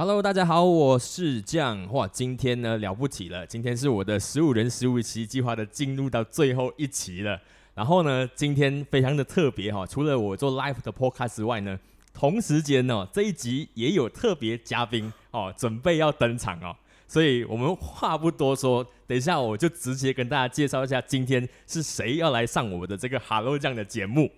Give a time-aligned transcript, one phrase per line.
[0.00, 1.92] Hello，大家好，我是酱。
[1.92, 7.36] 哇，今天呢了不起了，今天是我的十五人十五期计划的进入到最后一期了。
[7.74, 11.76] 然后呢，今天非常的特别哈，除了我做 live 的 podcast 之外呢，
[12.14, 16.76] 同时间呢这一集也有特别嘉宾哦，准备要登场哦。
[17.08, 24.30] 所以我们话不多说，等一下我就直接跟大家介绍一下，今天是谁要来上我的这个 Hello 酱的节目。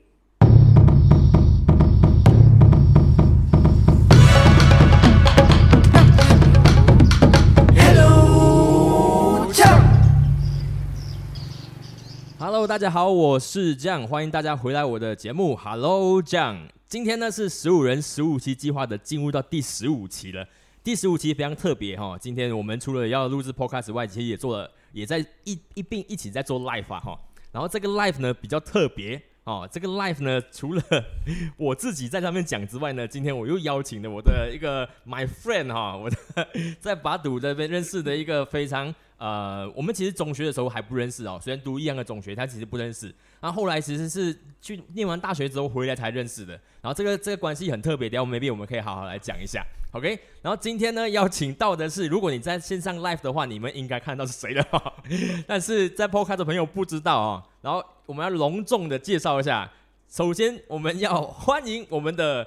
[12.60, 16.68] Hello，大家好，我是酱，欢迎大家回来我的节目 Hello 酱。
[16.86, 20.46] 今天呢是十五人十五期计划的进入到第十五期了。
[20.84, 27.18] 第十五期非常特别哈，今天我们除了要录制 Podcast 外，其实也做了，也在一一并一起在做 Live 哈。
[27.50, 30.82] 然后这个 Live 呢比较特别哦，这个 Live 呢除了
[31.56, 36.18] 我自己在上面讲之外呢，今天我又邀请了我的一个 My Friend 哈，我的
[36.78, 38.94] 在巴堵这边认识的一个非常。
[39.20, 43.14] 呃，我们其实中学的时候还不认识哦，虽然读一样的中学，他其实不认识。
[43.38, 46.54] 然后后来其实是去念完大学之后回来才认识的。
[46.80, 49.62] 然后这个这个关系很特别，等下我们 maybe 我们可以好好来讲一下
[49.92, 50.18] ，OK？
[50.40, 54.66] 然后今天呢邀请到的是，如果你在线上 live 的话，你们应该看到是谁了。
[55.46, 57.44] 但是在 podcast 的朋友不知道啊。
[57.60, 59.70] 然后我们要隆重的介绍一下，
[60.08, 62.46] 首先我们要欢迎我们的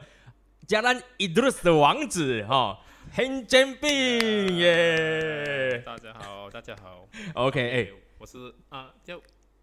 [0.66, 2.80] 加兰伊杜斯的王子哈。
[3.16, 5.84] 很煎饼耶！
[5.86, 7.08] 大家好，大家好。
[7.36, 9.14] OK，哎，我是啊，叫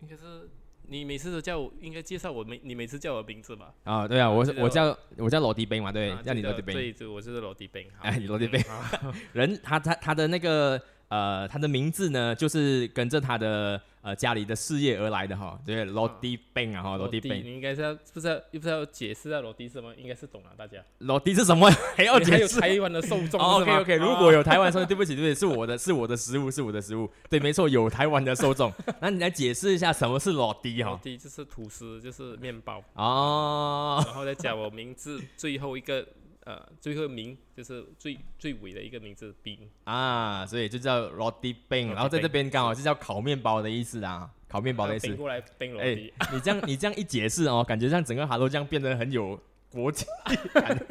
[0.03, 0.49] 应该是
[0.87, 3.75] 你每次都叫我，应该介绍我每你每次叫我名字吧？
[3.83, 6.95] 啊，对啊，我是我叫我叫罗迪兵嘛，对，叫你罗迪兵。
[6.95, 7.85] 对，我是罗迪兵。
[8.01, 8.63] 哎，罗迪兵，
[9.35, 13.83] 人他他他的那个呃，他的名字呢，就是跟着他的。
[14.03, 19.95] 呃，家里的事业而来的哈，对，落地兵啊哈，落地兵，你应该是要不是要又不是要解释下落地是什么？
[19.95, 20.83] 应该是懂了，大家。
[21.01, 21.71] 落地是什么？
[21.95, 22.59] 还要解释？
[22.59, 23.39] 台湾的受众。
[23.39, 28.73] OK OK，如果有台湾受众，对不起对不起，是我的 是我的食物是我的食物，对，没错，有台湾的受众。
[29.03, 30.91] 那你来解释一下什么是落地哈？
[30.93, 36.07] 落地就是吐司，就是面包哦，然后再加我名字最后一个。
[36.47, 45.15] 呃，最后名就是最最尾的一个名字冰啊，所以就叫 roti bing，然后在这边刚好是叫烤面包的意思啊，烤面包的意思。
[45.15, 45.95] 过来冰哎，
[46.33, 49.39] 你这样你这样一解释哦，感觉像整个哈罗酱变得很有
[49.71, 50.07] 国际
[50.55, 50.83] 感。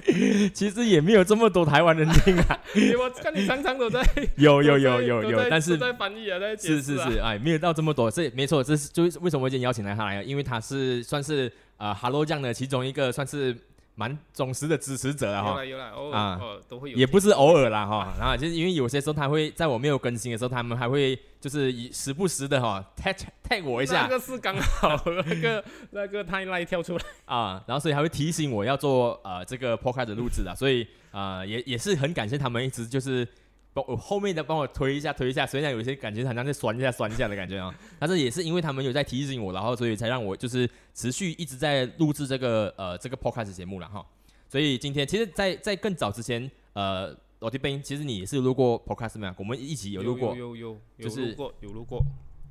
[0.53, 2.59] 其实也没有这么多台湾人听啊。
[2.99, 4.05] 我看你常常都在
[4.38, 13.57] 有有有有有，但是在翻译啊，在是是是，哎，没有到这么多，这没错，这是就是为什么我今天邀请来他来，因为他是算是呃哈喽酱的其中一个算是。
[13.99, 16.39] 蛮忠实的支持者了哈，有啦有啦，啊，
[16.69, 27.03] 都会有，也不是偶尔啦哈， 然后就是因为有些时候他会在我没有更新的时候，他们还会就是以时不时的哈 tag tag 我一下，那个是刚好那个 那个 timeline 跳出来。
[27.25, 33.27] 啊，然后所以还会提醒我要做呃这个 podcast 的录制啊，所以啊也也是很感谢他们一直就是。
[33.74, 44.06] 帮我后面的帮我推一下推一下，虽然有些感觉好像在酸一下酸一下的感觉啊， 但是也是因为他们有在提醒我，然后所以才让我就是持续一直在录制这个呃这个 podcast 节目了哈。
[44.47, 49.35] 所以今天其实，在在更早之前，呃，老弟兵，其实你也是录过 podcast 吗？
[49.38, 52.03] 我们一起有录过，有有有有录过，有录过，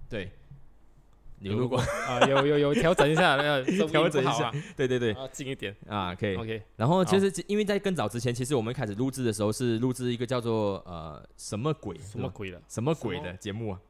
[0.08, 0.30] 对。
[1.40, 5.74] 有录过啊，有有有调整一下， 那个调整一下，对对对，近一点。
[5.88, 6.34] 啊，可以。
[6.36, 6.62] OK。
[6.76, 11.96] 然后其实因为在更早之前，其实我们开始录制的时候是录制一个叫做呃什么鬼？
[11.98, 13.80] 什么鬼的什么鬼的节目啊？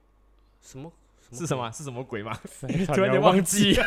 [0.60, 0.92] 什么？
[1.32, 1.70] 是什么？
[1.72, 2.38] 是什么鬼吗？
[2.94, 3.78] 突然间忘记。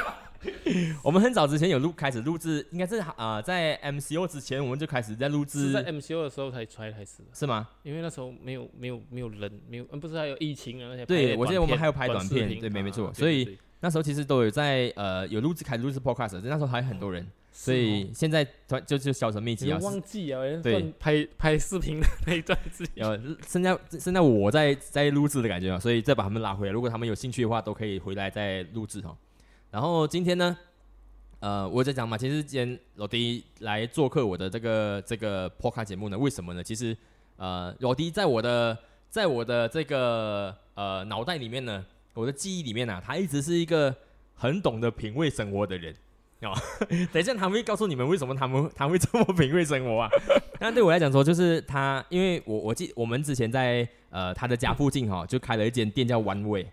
[1.04, 7.70] 我们很早之前有录开始录制，应该是啊在 MCO 之前我们就开始在录制，在 MCO 的时候才才开始，是吗？
[7.84, 11.06] 因为那时候没有没有没有人，没有嗯不是还有疫情啊那些。
[11.06, 13.58] 对，我记得我们还有拍短片，对，没没错，所以。
[13.84, 18.46] 那时候其实都有在呃有录制开录制 podcast，那时候还很多人，所以现在
[18.86, 19.80] 就就销声匿迹啊。
[19.82, 22.86] 忘记啊，对，拍拍视频的那一段子。
[22.98, 26.72] 呃，现在现在我在在录制的感觉啊，所以再把他们拉回来。
[26.72, 29.18] 如果他们有兴趣的话，都可以回来再录制哈。
[29.72, 30.56] 然后今天呢，
[31.40, 36.64] 呃，我在讲嘛，其实今天老弟来做客我的这个这个 podcast 节目呢，为什么呢？
[36.64, 36.96] 其实
[37.38, 38.78] 呃，老弟在我的
[39.10, 41.84] 在我的这个呃脑袋里面呢。
[42.14, 43.96] 我的记忆里面呢，他一直是一个
[44.36, 45.96] 很懂得品味生活的人
[46.42, 46.52] 哦。
[47.14, 50.10] 等一下他会告诉你们为什么他们他会这么品味生活啊？
[50.60, 56.70] 但对我来讲说，就是他，因为我我记我们之前在呃他的家附近哈，就开了一间店叫玩味，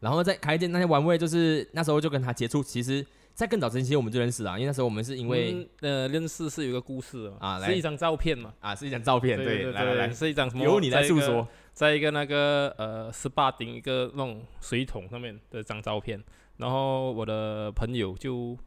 [0.00, 2.62] 然后在开一间那些玩味，就是那时候就跟他接触。
[2.62, 3.04] 其实，
[3.34, 10.64] 在更早之前我们就认识了，因为那时候我们是因为呃认识是有一个故事啊，是一张照片嘛啊，是一张照片，对，来来来，是一张什么？
[10.64, 11.46] 由你来诉说。
[11.72, 16.22] 在一个那个呃十八顶一个那种水桶上面的张照片，
[16.56, 18.58] 然后我的朋友就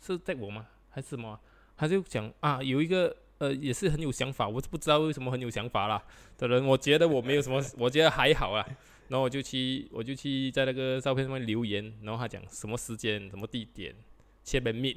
[0.00, 1.38] 是在我吗还是什么？
[1.76, 6.02] 他就讲啊有一个呃也是很有想法，我是不知道为什么很有想法啦
[6.36, 8.66] 的人，我觉得我没有什么，我觉得还好啊。
[9.08, 13.94] 然后我就去，我就去在那个照片上面留言，然后他讲什么时间、什么地点，
[14.44, 14.94] 切边面，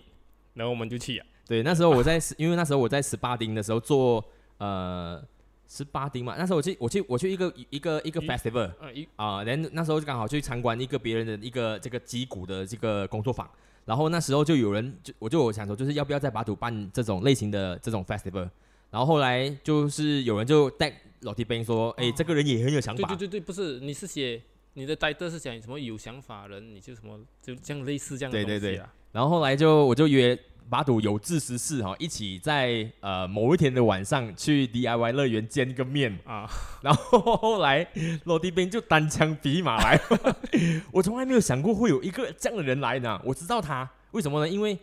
[0.54, 1.26] 然后我们就去啊。
[1.48, 4.24] 对，那时候我在，因为那时候我在十八丁的时候做
[4.58, 5.24] 呃
[5.68, 8.70] 十八丁嘛，那时候我去我去我去一个一个一个 festival
[9.16, 13.50] 啊，然后那时候就刚好去参观一个别人的一个这个击鼓的这个工作坊，
[13.86, 18.50] 然后那时候就有人就我就我想说，就是要不要在巴图办这种类型的这种 festival，
[18.90, 20.94] 然后后来就是有人就带。
[21.22, 24.42] 老弟兵说：“哎，这个人也很有想法。”对对对对，不是，你是写
[24.74, 28.94] 你的呆的是讲什么有想法人，你就什么就这样类似这样的东西啊。
[29.12, 30.38] 然后后来就我就约
[30.70, 36.50] 巴赌有志十四哈，一起在呃某一天的晚上去 DIY 乐园见个面啊。
[36.82, 37.86] 然后后来
[38.24, 40.00] 老弟兵就单枪匹马来，
[40.92, 43.22] 我从来没有想过会有一个这样的人来呢。
[43.26, 44.50] 我知道他为什么呢？
[44.50, 44.78] 因为。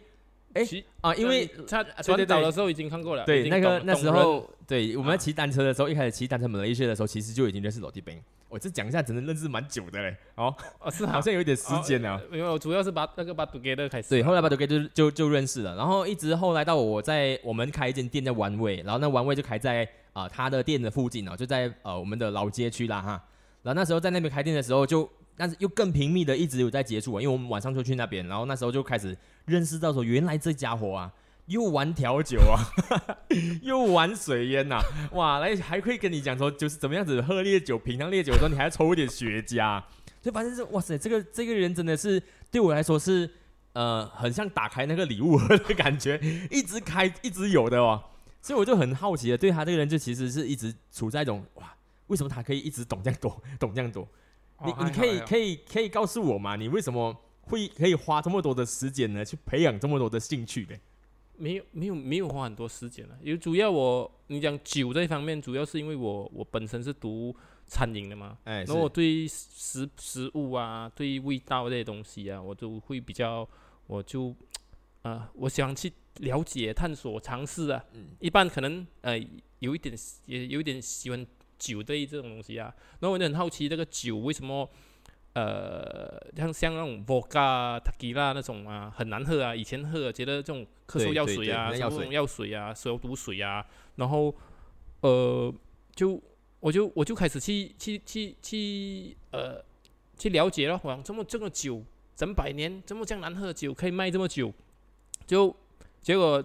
[0.55, 0.63] 哎
[1.03, 3.25] 啊，因为他转早的时候已经看过了。
[3.25, 8.19] 对，那个那时候，对我们在骑单车的时候，一开始骑单车门了一些的时候，其实就已经认识罗迪兵。
[8.49, 10.17] 我这讲一下，真的认识蛮久的嘞。
[10.35, 12.19] 哦，哦是，好像有一点时间呢。
[12.33, 14.09] 因为我主要是把那个把杜给的开始。
[14.09, 23.23] 对，后来把杜给就就就认识了，然后一直后来到我在我们开一间店在玩味，然后那玩味就开在啊他的店的附近哦，就在呃我们的老街区啦哈。
[23.63, 25.09] 然后那时候在那边开店的时候就。
[25.39, 31.13] 但是又更频密的一直有在接触啊，因为我们晚上就去那边，然后那时候就开始认识到说，原来这家伙啊，
[31.47, 32.59] 又玩调酒啊，
[33.63, 34.81] 又玩水烟呐，
[35.13, 39.81] 哇，来还会跟你讲说，就是怎么样子喝烈酒，品尝烈酒的时候，你还要抽一点雪茄，
[40.21, 42.21] 就反正是哇塞，这个这个人真的是
[42.51, 43.31] 对我来说是
[43.75, 46.21] 呃，很像打开那个礼物盒的感觉，
[46.51, 48.03] 一直开一直有的哦，
[48.43, 51.73] 所以我就很好奇的，对他这个人就其实是一直处在一种哇，
[52.09, 54.07] 为什么他可以一直懂这样多，懂这样多？
[54.65, 56.57] 你你可以可以可以告诉我吗？
[56.57, 59.25] 你为什么会可以花这么多的时间呢？
[59.25, 60.75] 去培养这么多的兴趣呢？
[61.37, 67.33] 没有没有没有花很多时间了，因为主要我你讲酒这一方面，主要是因为我我本身是读
[67.67, 73.49] 餐饮的嘛，哎，然后我对食食物啊，对味道这些东西啊，我都会比较，
[73.87, 74.35] 我就
[75.03, 77.85] 啊，我想去了解、探索、尝试啊。
[77.93, 79.17] 嗯，一般可能呃
[79.61, 79.97] 有一点
[80.27, 81.25] 也有一点喜欢。
[81.59, 84.69] 酒对这种东西啊，然后我就很好奇，这个酒为什么，
[85.35, 89.55] 呃，像像那种 vodka、tequila 那种啊，很难喝啊。
[89.55, 93.65] 以前喝觉得这种咳嗽药水啊，什么这种药水啊，消毒水啊，
[93.97, 94.35] 然后
[95.01, 95.53] 呃，
[95.95, 96.21] 就
[96.61, 99.63] 我就我就开始去去去去呃
[100.17, 101.83] 去了解了，哇，这么这个酒
[102.17, 104.53] 整百年，这么这样难喝的酒可以卖这么久，
[105.27, 105.55] 就
[106.01, 106.43] 结果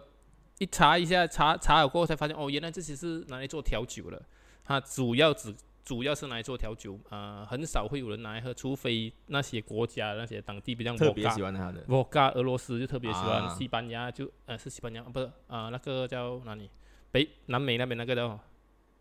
[0.60, 4.22] 一查一下，查查了过后才发现，哦，原来这些是拿来做调酒的。
[4.64, 11.84] 它主要只主要是拿来做调酒，呃，很少会有人拿来喝，除非那些国家那些当地比较特别喜欢它的。
[11.90, 16.70] 沃嘎俄罗斯就特别喜欢，西班牙就呃是西班牙，不是啊那个叫哪里？
[17.12, 18.40] 北南美那边那个叫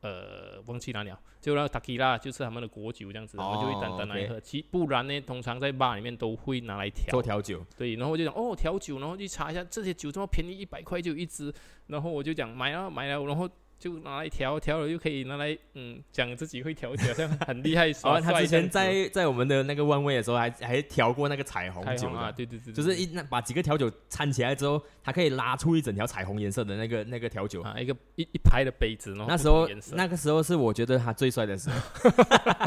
[0.00, 4.40] 呃忘记哪里了，就那个塔基拉就是他们的国酒这样子，我们就会单单来喝。
[4.40, 7.64] 其不然呢，通常在吧里面都会拿来调做调酒。
[7.76, 11.54] 对，然后我就讲哦调酒，然后去查一下这些酒这么便宜，一百块就一支，
[11.86, 13.48] 然后我就讲买了买了，然后。
[13.82, 17.88] 就拿来调调了，又可以拿来嗯，讲自己会调酒，好像很厉害。
[18.04, 29.16] 然后他之前在在我们的那个万威的时候，还还调过那个彩虹酒啊，对对对，就是一那把几个调酒掺起来之后，它可以拉出一整条彩虹颜色的那个那个调酒啊，一个一一排的杯子。
[29.26, 32.10] 那时候那个时候是我觉得他最帅的时候，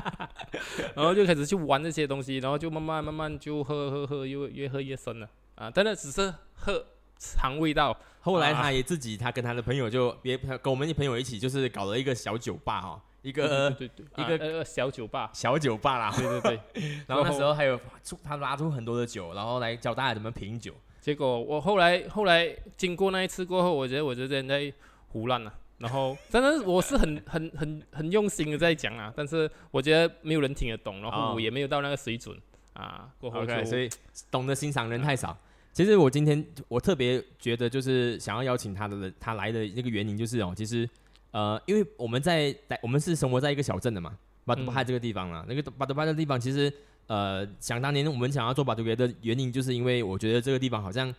[0.97, 5.71] 然后就开始去玩这些东西，然后就慢慢慢慢就喝喝喝，又越喝越深了啊！
[5.73, 6.85] 但是只是喝。
[7.17, 16.99] 尝味道，后来他也自己，他跟他的朋友就别跟我们的朋友一起，就是搞了一个小酒吧哈，一个对对一个小酒吧，小酒吧啦，对对对。
[17.05, 20.73] 然后那时候还有出他拉出很多的酒，然后来教大家怎么品酒。
[20.99, 24.73] 结果我后来后来经过那一次过后，我觉得我这人在
[25.09, 25.53] 胡乱了。
[25.77, 32.35] 然后真的我是很 很很很用心的在讲啊，但是我觉得没有人听得懂，然后我也没有到那个水准
[32.73, 33.07] 啊。
[33.19, 33.87] 过后所以
[34.31, 35.37] 懂得欣赏人太少。
[35.75, 40.89] 其实我今天我特别觉得就是想要邀请他的人，他来的那个原因就是哦，其实
[41.31, 46.71] 呃，因为我们在在我们是生活在一个小镇的嘛，巴杜派这个地方啊，那个巴杜派的地方其实
[47.07, 51.13] 呃，想当年我们想要做巴杜派的原因，就是因为我觉得这个地方好像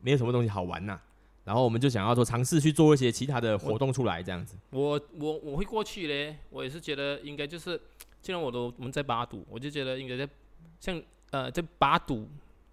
[0.00, 0.98] 没有什么东西好玩呐，
[1.44, 4.56] 然后我们就想要说尝试去做一些其他的活动出来这样子。
[4.70, 7.80] 我我我会过去嘞，我也是觉得应该就是，
[8.20, 10.28] 既然我都我们在巴堵，我就觉得应该在
[10.80, 11.00] 像
[11.30, 12.28] 呃在巴堵。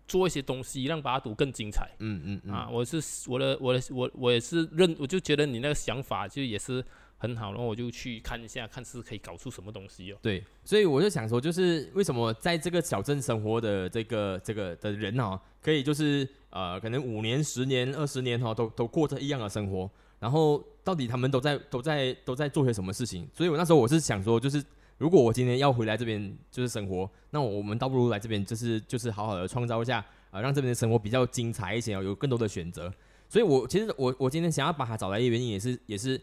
[0.08, 1.90] 做一些东西让把赌更精彩。
[2.00, 6.84] 嗯嗯啊，我是我的我的我我也是认，我就觉得你那个想法就也是
[7.18, 10.18] 很好，然后我就去看一下，看是可以搞出什么东西哦。
[10.22, 23.28] 对，所以我就想说，就是为什么在这个小镇生活的这个这个的人哦，可以就是呃，可能五年、十年、二十年哈，都都过着一样的生活，然后到底他们都在都在都在做些什么事情？
[23.34, 24.64] 所以我那时候我是想说，就是
[24.98, 32.92] 如果我今天要回来这边就是生活，那我们倒不如来这边就是就是好好的创造一下啊，让这边的生活比较精彩一些哦，有更多的选择。
[33.30, 36.20] 所以我其实我我今天想要把他找来的原因也是也是，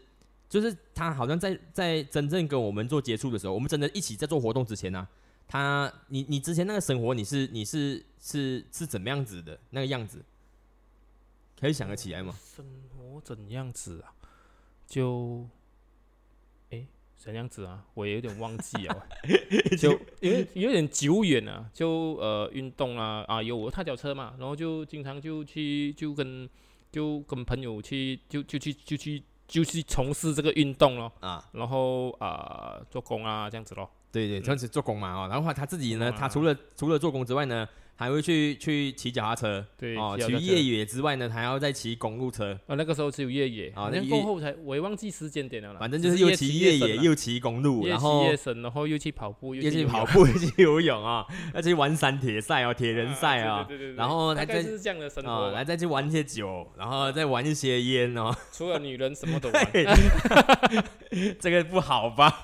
[0.49, 5.07] 就是他好像在在真正跟我们做接触的时候，我们真的一起在做活动之前呢，
[5.47, 10.23] 他你你之前那个生活你是你是是是怎么样子的那个样子，
[11.59, 12.35] 可以想得起来吗？
[12.55, 14.11] 生活怎样子啊？
[14.87, 15.47] 就，哎，
[17.25, 17.83] 怎样子啊？
[17.95, 18.95] 我也有点忘记啊，
[19.77, 19.91] 就
[20.21, 26.47] 因为有点久远了，就呃运动啊啊有我踏脚车嘛，然后就经常就去就跟。
[26.91, 33.89] 就跟朋友去，就就去就去就去从事这个运动咯啊，然后啊做工啊这样子咯。
[34.13, 37.67] 对对，这样子做工嘛哦，然后他自己呢，他除了除了做工之外呢。
[37.97, 42.53] 还会去去骑脚踏车，对哦，骑越野之外呢，还要再骑公路车。
[42.67, 43.69] 啊，那个时候只有越野。
[43.69, 45.73] 啊，那过后才我也忘记时间点了。
[45.79, 51.25] 反正就是又骑越野又骑公路，然后越深，然后又去跑步，又去跑步，又去游泳啊，
[51.55, 58.35] 要去玩山铁赛哦，铁人赛啊，对对对，然后还再是这样的生活，来再去玩一些酒，然后再玩一些烟哦。
[58.51, 59.67] 除了女人什么都玩，
[61.39, 62.41] 这个不好吧？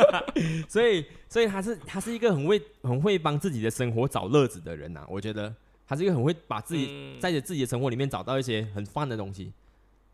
[0.69, 5.55] 所以所以他是他是一个很会很会帮自己的生活找乐子的人呐，我觉得。
[5.87, 9.51] 他是一个很会把自己在自己的生活里面找到一些很放的东西，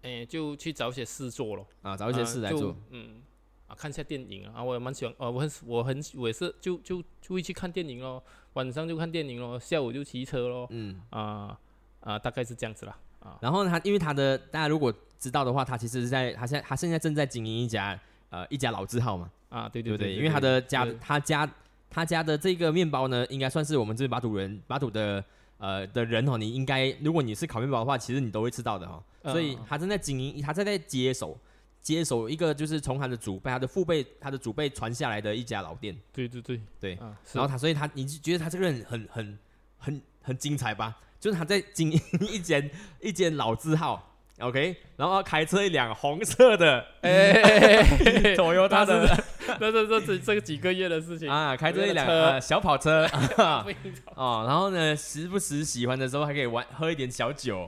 [0.02, 3.22] 哎，就去找一些事做咯，啊，找一些事来做，嗯，
[3.68, 11.56] 啊，看一下电影啊，我也蛮喜欢，哦，我很我很我也是就就就会去看电影咯，晚上就看电影咯，下午就骑车咯，嗯，啊
[12.00, 18.00] 啊，大概是这样子啦，啊，然后他因为他的大家如果知道的话，他其实是在他现在他现在正在经营一家
[18.32, 21.50] 呃一家老字号嘛，啊，对对对，因为他的家他家
[21.90, 25.24] 他家的这个面包呢，应该算是我们这边巴土人巴土的。
[25.60, 29.04] 呃的人哦，你应该如果你是烤面包的话，其实你都会吃到的哈。
[29.24, 31.36] 所以他正在经营，他正在接手
[31.82, 35.98] 接手一个就是从他的祖辈、他的父辈、他的祖辈传下来的一家老店。
[36.14, 36.96] 对对对对。
[37.34, 39.40] 然后他，所以他，你就觉得他这个人很很
[39.80, 40.96] 很很精彩吧？
[41.20, 42.00] 就是他在经营
[42.32, 42.70] 一间
[43.02, 44.07] 一间老字号。
[44.40, 49.04] OK，然后开车一辆红色的，哎，左右他的，
[49.60, 51.28] 那这这这这几个月的事情。
[51.28, 53.08] 啊，开这一辆小跑车，
[54.14, 57.68] 哦，然后呢，时不时喜欢的时候还可以玩喝一点小酒，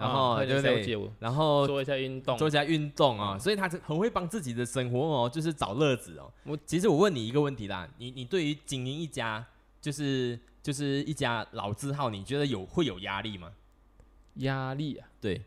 [0.00, 1.10] 然后对不对？
[1.18, 6.32] 然后做一下运动，做一下运动啊，所以他很会帮自己的生活哦，就是找乐子哦。
[6.44, 9.44] 我其实我问你一个问题啦，你你对于经营一家
[9.82, 13.52] 就是就是一家老字号，你觉得有会有压力吗？
[14.36, 15.42] 压力啊，对。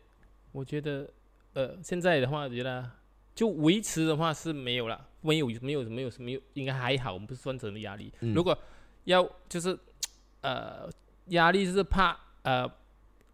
[0.52, 1.08] 我觉得，
[1.52, 2.90] 呃，现在的话，觉得
[3.34, 8.12] 就维持的话是没有了，没有没有没有没有，应该还好，我们不是算什么压力。
[8.34, 8.56] 如果
[9.04, 9.78] 要就是，
[10.40, 10.90] 呃，
[11.26, 12.70] 压力是怕呃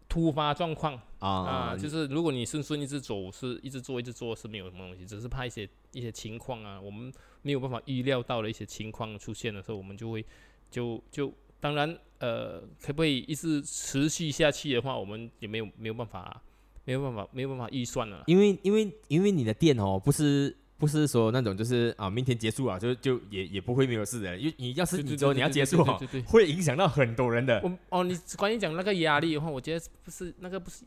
[0.07, 10.23] 突发状况啊，就是如果你顺顺一直走，是一直做一直做是没有什么东西，只是怕一些一些情况啊，我们没有办法预料到的一些情况出现的时候，我们就会
[10.69, 16.41] 就就当然呃，可不可以一直持续下去的话，我们也没有没有办法。
[16.87, 18.23] 没有办法，没有办法预算了。
[18.27, 24.37] 因为因为因为你的店哦，不是不是说那种就是啊，明天结束啊，就就也也不会没有事的。
[24.37, 27.59] 因为你要是你说你要结束哈，会影响到很多人的。
[27.61, 30.85] 我哦，你关于讲那个压力的话，我觉得不是那个不是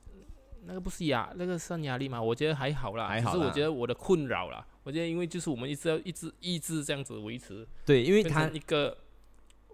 [0.65, 2.23] 那个不是压那个算压力嘛？
[2.23, 3.33] 我觉得还好啦，还好。
[3.33, 7.69] 是我觉得我的困扰啦，我觉得因为就是我们一直要一直一直这样子维持。
[7.85, 8.97] 对，因为他一个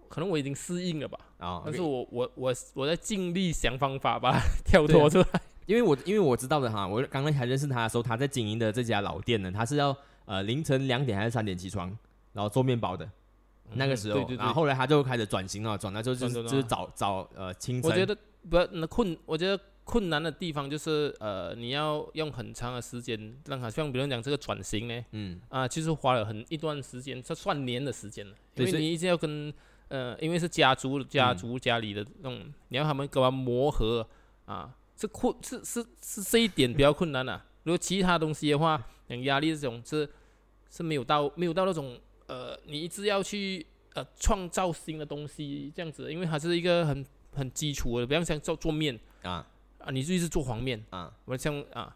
[0.09, 5.41] 可能我已经适应了吧啊，但是我我我我在尽力想方法把它跳脱出来。
[5.67, 9.95] 因为我因为我知道的哈，我刚刚才认识他的时候，他在经营的这家老店呢，他是要
[10.25, 11.95] 呃凌晨两点还是三点起床，
[12.33, 13.07] 然后做面包的。
[13.73, 17.91] 那个时候，然后后来他就开始转型了，转到就是就是找找呃清晨。
[17.91, 18.17] 我觉得
[18.49, 29.53] 不那困，我觉得困难的地方就是呃你要用很长的时间让他像比如讲这个转型呢，嗯啊，其实花了很一段时间，这算年的时间了，因为你一定要跟
[29.89, 34.07] 呃因为是家族家族家里的那种，你要他们跟他磨合
[34.45, 34.73] 啊。
[34.97, 37.41] 是困是是是这一点比较困难呐。
[37.63, 40.09] 如果其他东西的话，像压力这种是
[40.69, 49.45] 是没有到没有到那种呃，你一直要去呃创造新的东西这样子，因为它是一个很很基础的，比方像做做面啊
[49.77, 51.95] 啊，你就一直做黄面啊，我像啊。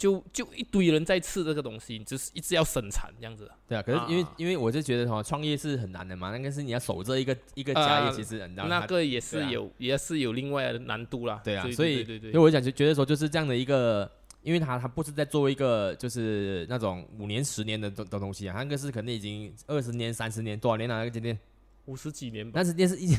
[0.00, 3.50] 就就一堆人在吃这个东西，就是一直要生产这样子。
[3.68, 11.42] 对啊，可是因为因为我就觉得哈，创业是很难的嘛，那个是你要守着一个一个家业，其实你知道那个也是有也是有另外的难度啦。
[11.44, 14.10] 对啊，所以所以我讲就觉得说就是这样的一个，
[14.42, 21.38] 因为他他不是在做一个就是那种五年十年的的的东西啊，那个是肯定已经二十年三十年多少年了那个今天？
[21.86, 23.16] 五十几年，但是电视一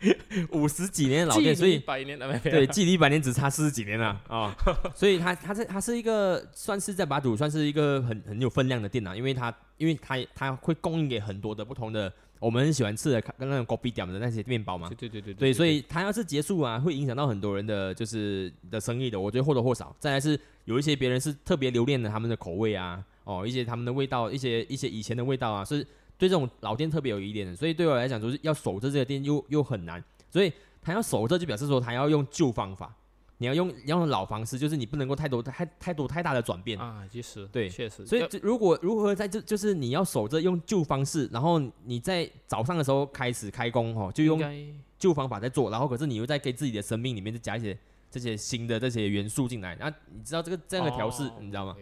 [0.52, 4.56] 五十几年老店，所以百年对，距离百年只差四十几年了啊。
[4.96, 14.88] 所以它它是它是一个算是在巴堵算是一个很很有分量的店啊，因为它因为它它会供应给很多的不同的我们很喜欢吃的跟那种 coffee 点的那些面包嘛。
[14.96, 19.20] 对对对对，所以它要是结束啊，会影响到很多人的就是的生意的。
[19.20, 19.94] 我觉得或多或少。
[19.98, 25.86] 再来是有一些别人是特别留恋的他们的口味啊，哦，一些他们的味道，一些一些以前的味道啊是。
[26.20, 32.94] 对这种老店特别有疑点的，所以对我来讲，就是要守着这个店又又很难，所以他要守着，就表示说他要用旧方法，
[33.38, 37.02] 你要用要用老方式，就是你不能够太多太太多太大的转变啊。
[37.10, 38.04] 其实对，确实。
[38.04, 44.38] 所以如果如何在这就是你要守着用旧方式，然后你在早上的时候开始开工哦，就用
[44.98, 47.76] 旧方法在做，然后可是你又在给自己的生命里面再加一些
[48.10, 51.74] 这些新的这些元素进来，那你知道这个这样的调试，你知道吗？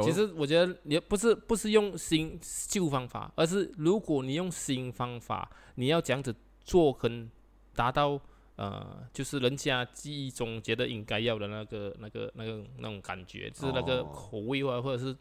[0.00, 6.34] 其实我觉得你不是不是用新旧方法，而是如果你用新方法，你要这样子
[6.64, 7.30] 做，跟
[7.74, 8.18] 达到
[8.56, 15.14] 呃，就是人家记忆中觉得应该要的那个那个那个那种感觉，就是那个口味啊，或者是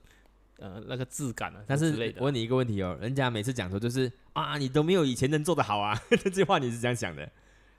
[0.60, 1.62] 呃那个质感啊。
[1.68, 7.30] 但是我问你一个问题哦，人家每次讲说就是啊，你都没有以前能做的好啊， 这句话你是这样想的？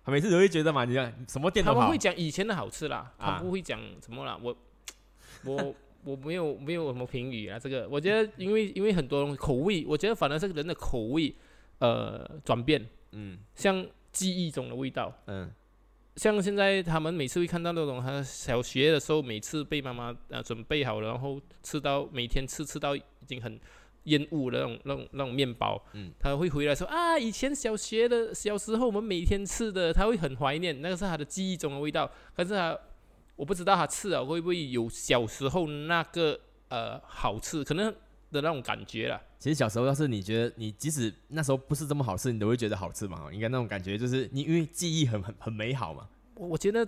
[0.04, 4.54] 他每次都会觉得嘛，你看什么店他们会讲以前的好吃啦，他不会讲什么啦，我
[5.44, 5.74] 我。
[6.04, 11.32] 我没有没有什么评语啊，这个我觉得，因为因为很多口味，我觉得反而是人的口味，
[11.78, 15.50] 呃，转变，嗯，像记忆中的味道，嗯，
[16.16, 23.60] 像现在他们每次会看到那种他小学的时候，每次被妈妈呃准备好，然后吃到每天吃吃到已经很
[24.04, 32.76] 厌恶的那种那种那种面包，嗯，他会回来说啊，以前小学的小时候我们每天吃的，他会很怀念，那个是他的记忆中的味道，可是他。
[33.42, 37.92] 我不知道他吃了会不会有小时候那个呃好吃，可能
[38.30, 39.20] 的那种感觉了。
[39.40, 43.28] 其实小时候要是你觉得你即使那时候不是这么好吃，你都会觉得好吃嘛？
[43.32, 46.08] 应该那种感觉就是你因为记忆很很很美好嘛。
[46.36, 46.86] 我我觉得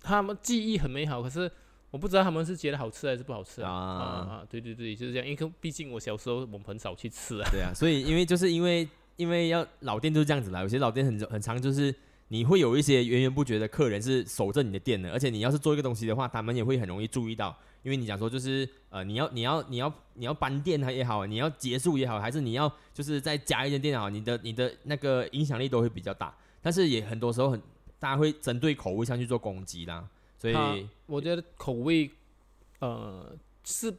[0.00, 1.52] 他们记忆很美好，可是
[1.90, 4.02] 我不知道他们是觉得好吃还是不好吃啊啊
[4.40, 4.46] 啊！
[4.48, 5.28] 对对对，就是这样。
[5.28, 7.50] 因为毕竟我小时候我们很少去吃啊。
[7.52, 11.94] 对啊，所以因为就是因为因为要老店就是这样子啦，有些老店很很长就是。
[12.32, 26.32] 你会有一些源源不绝的客人是守着你的店的，而且你要是做一个东西的话，他们也会很容易注意到，因为你讲说就是呃，你要你要你要你要搬店它也好，你要结束也好，还是你要就是再加一间店也好，你的你的那个影响力都会比较大。
[26.62, 27.60] 但是也很多时候很
[27.98, 30.54] 大家会针对口味上去做攻击啦，所以
[31.06, 32.08] 我觉得口味
[32.78, 33.92] 呃是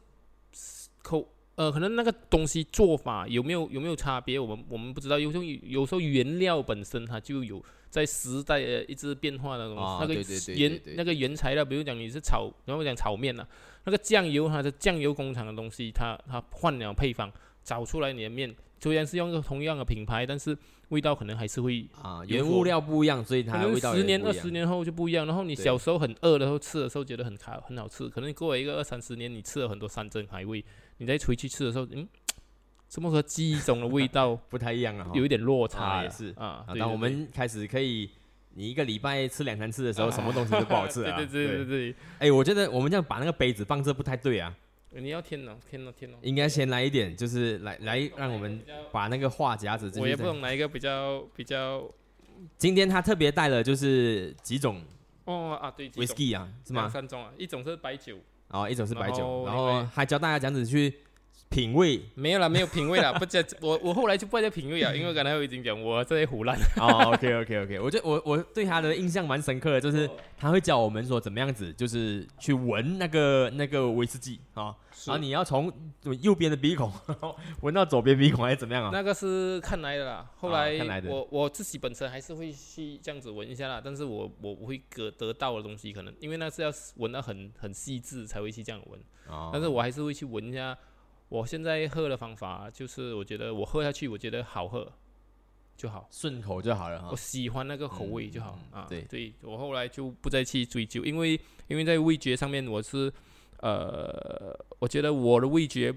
[1.02, 7.62] 口呃可能那个东西做法有没有有没有差别，我们我们不知道，有时候有时候原料本身它就有。
[7.92, 13.46] 在时代呃一直变化的东西，那个原那个原材料，比如讲你是炒，然后讲炒面啊，
[13.84, 17.30] 那个酱油它的酱油工厂的东西，它它换了配方，
[17.64, 25.26] 找出来你的面，虽然是用个同样的品牌，但是味道可能还是会啊，原物料不一样，所以它味道十年二十年后就不一样。
[25.28, 30.64] 然后你小时候很饿的时候吃的时候觉得很好很好吃，可能过了一个二三十年，你吃了很多山珍海味，
[30.98, 32.08] 你再回去吃的时候，嗯。
[32.92, 35.08] 怎么和记忆中的味道不太一样啊？
[35.16, 36.66] 有一点落差也是啊。
[36.78, 38.10] 当我们开始可以，
[38.54, 41.16] 你一个礼拜吃两三次的时候，什么东西都不好吃啊？
[41.18, 41.96] 对对对对对。
[42.20, 44.54] 哎，我觉得我们这样把那个杯子放这不太对啊。
[44.90, 46.18] 你要添哦，添哦，添哦。
[46.22, 49.90] 应该先来一点，就是来来让我们把那个话夹子。
[49.98, 51.82] 我也不懂哪一个比较比较。
[52.58, 54.82] 今天他特别带了就是几种
[55.24, 56.90] 哦啊对，whisky 啊是吗？
[56.90, 58.18] 三种啊，一种是白酒，
[58.50, 60.94] 哦一种是白酒，然后还教大家这样子去。
[61.52, 62.02] 品味。
[62.16, 66.58] 没有了，没有品味了， 不叫我我后来就不叫品味啊，因为刚才我已经讲我这些胡乱。
[66.78, 74.74] 哦，OK OK OK，我觉得我我对他的印象蛮深刻的，就是他会教我们说怎么样子，就是去闻那个那个威士忌啊，
[75.06, 75.72] 然后你要从
[76.22, 76.92] 右边的鼻孔
[77.62, 78.90] 闻到左边鼻孔还是怎么样啊？
[78.94, 88.98] 那个是看来的啦，后来我我自己本身还是会去这样子闻一下啦，但是我我不会得得到的东西可能因为那是要闻到很很细致才会去这样闻，
[89.52, 90.78] 但是我还是会去闻一下。
[91.32, 94.92] 我现在喝的方法就是，我觉得我喝下去，我觉得好喝
[95.78, 97.08] 就好，顺口就好了。
[97.10, 98.86] 我喜欢那个口味就好啊。
[98.90, 101.40] 对，对我后来就不再去追究，因为
[101.70, 103.10] 因为在味觉上面，我是
[103.60, 105.96] 呃，我觉得我的味觉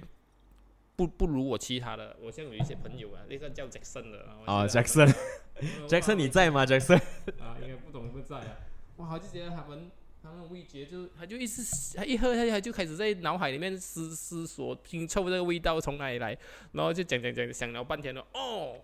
[0.94, 2.16] 不不如我其他的。
[2.22, 7.00] 我像有一些朋友啊，那个叫 Jackson 的啊，Jackson，Jackson 你在吗？Jackson
[7.40, 8.56] 啊，应该不懂不在啊。
[8.98, 9.90] 我好像觉得他们。
[10.24, 11.62] 他那味觉就，他就一直，
[11.94, 16.36] 他一喝下去，他就开始在脑海里面思思索拼凑这个味道从哪里来，
[16.72, 18.76] 然后就讲讲讲，想了半天了，哦，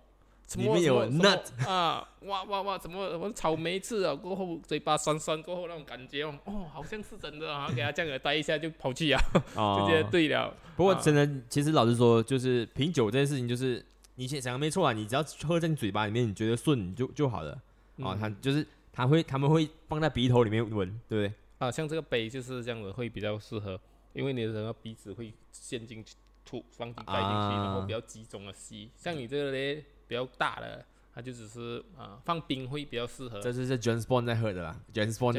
[0.56, 9.18] 里面有 nut 啊，哇哇哇，怎么什么草莓吃了过后嘴巴酸酸过后那种感觉哦，哦，好像是真的啊，给他这样待一下就跑去啊，
[9.56, 10.54] 就觉得对了。
[10.76, 13.82] 不过真的，其实老实说，就是品酒这件事情，就是
[14.16, 17.58] 你想想没错啊，你只要喝在你嘴巴里面，你觉得顺就就好了。
[18.02, 21.34] 啊，他就是他会他们会放在鼻头里面闻，对不对？
[21.58, 23.80] 啊，像这个杯就是这样子，会比较适合，
[24.12, 28.90] 因为你的整个鼻子会陷进去，吐放进带进去，然后比较集中的吸。
[28.96, 30.84] 像你这个嘞，比较大的。
[31.12, 33.40] 它就只是啊，放冰会比较适合。
[33.40, 35.34] 这是是 James Bond 在喝的啦，James Bond。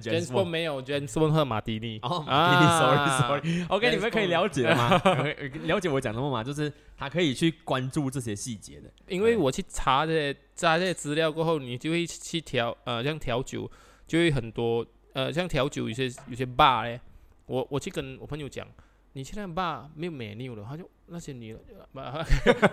[0.00, 1.98] James Bond 没有，James Bond 喝马蒂尼。
[2.02, 3.66] 哦，马蒂尼，sorry sorry。
[3.70, 5.00] OK，你们可以了解吗？
[5.64, 6.42] 了解我讲的吗？
[6.42, 8.90] 就是他可以去关注这些细节的。
[9.08, 13.70] 因为我去查这些查这些资料过后，你就会去调呃，像调酒
[14.06, 17.00] 就会很多呃，像调酒有些有些 bar 嘞，
[17.46, 18.66] 我我去跟我朋友讲。
[19.12, 21.56] 你现在爸没有美妞了，他就那些女，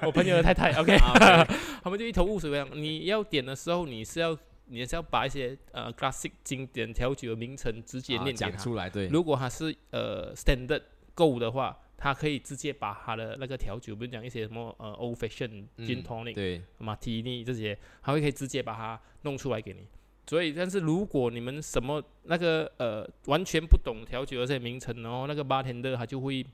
[0.03, 0.97] 我朋友的太太， OK，
[1.83, 2.67] 他们就一头雾水一样。
[2.73, 9.07] 你要点的时候，你是要你是要把一些呃 classic 经典调酒的名称直接念讲出来，对。
[9.07, 10.81] 如果他是呃 standard
[11.13, 19.85] 够的话，他可以直接把他的那个调酒，比如讲一些什么呃 old fashion gin tonic，对，martini 这些，他会可以直接把它弄出来给你。
[20.25, 26.45] 所以，但是如果你们什么那个呃完全不懂调酒的这些名称，然后那个八天的他就会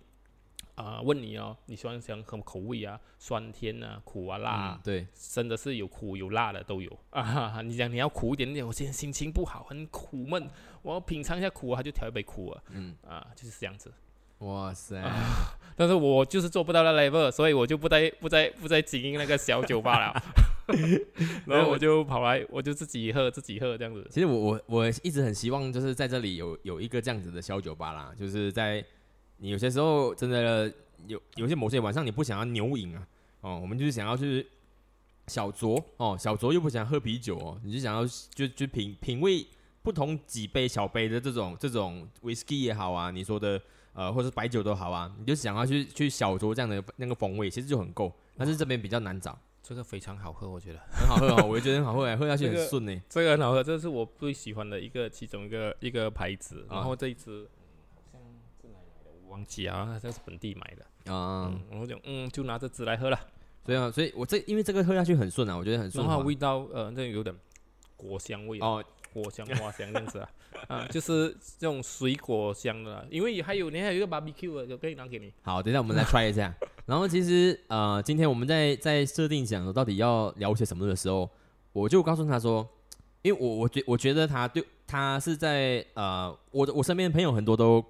[0.79, 2.99] 啊问你哦，你喜欢什么口味啊？
[3.17, 4.79] 酸甜啊，苦啊，辣？
[4.83, 7.61] 对，真的是有苦有辣的都有啊。
[7.65, 10.49] 你讲你要苦一点点，我现在心情不好，很苦闷，
[10.81, 12.63] 我要品尝一下苦，他就调一杯苦啊。
[12.71, 13.91] 嗯啊，就是这样子。
[14.39, 15.03] 哇塞！
[15.75, 20.23] 但是我就是做不到那 level，所以我就不再不再不再经营那个小酒吧了。
[21.45, 24.07] 然后我就跑来，我就自己喝，自己喝这样子。
[24.09, 28.13] 其实我我我一直很希望，就是在这里有有一个这样子的小酒吧啦。
[28.17, 28.81] 就是在
[29.39, 30.71] 你有些时候真的
[31.07, 33.07] 有有些某些晚上你不想要牛饮啊，
[33.41, 34.45] 哦，我们就是想要去
[35.27, 39.45] 小酌哦，小酌又不想喝啤酒哦，你就想要就就品品味
[39.81, 43.61] 不同几杯小杯的这种这种 whisky 也好啊，你说的
[43.93, 48.13] 呃或者白酒都好啊，你就想要去去小酌这样的那个风味，其实就很够。
[48.37, 49.37] 但是这边比较难找。
[49.61, 53.01] 这个非常好喝，我觉得很好喝哦， 我也觉得很好喝，喝下去很顺呢。
[53.07, 56.65] 这个很好喝，这是我最喜欢的一个其中一个一个牌子。
[56.69, 57.47] 然后这一支
[59.29, 61.53] 我忘记啊，这是本地买的啊。
[61.71, 63.19] 我就嗯，就拿这支来喝了。
[63.63, 66.03] 对啊，所以我这因为这个喝下去很顺啊，我觉得很顺。
[66.03, 67.35] 然后味道呃，那有点
[67.95, 68.83] 果香味哦。
[69.11, 70.29] 果香花香这样子啊，
[70.69, 75.33] 啊，就是这种水果香的，因为还有你还有一个 barbecue 的，可以拿给你。
[75.41, 76.53] 好，等一下我们来 try 一下。
[76.85, 81.27] 然后其实呃，今天我们在在设定讲到底要聊些什么的时候，
[81.73, 82.67] 我就告诉他说，
[83.23, 87.83] 因为我我觉我觉得他对他是在呃，我的我身边的朋友很多都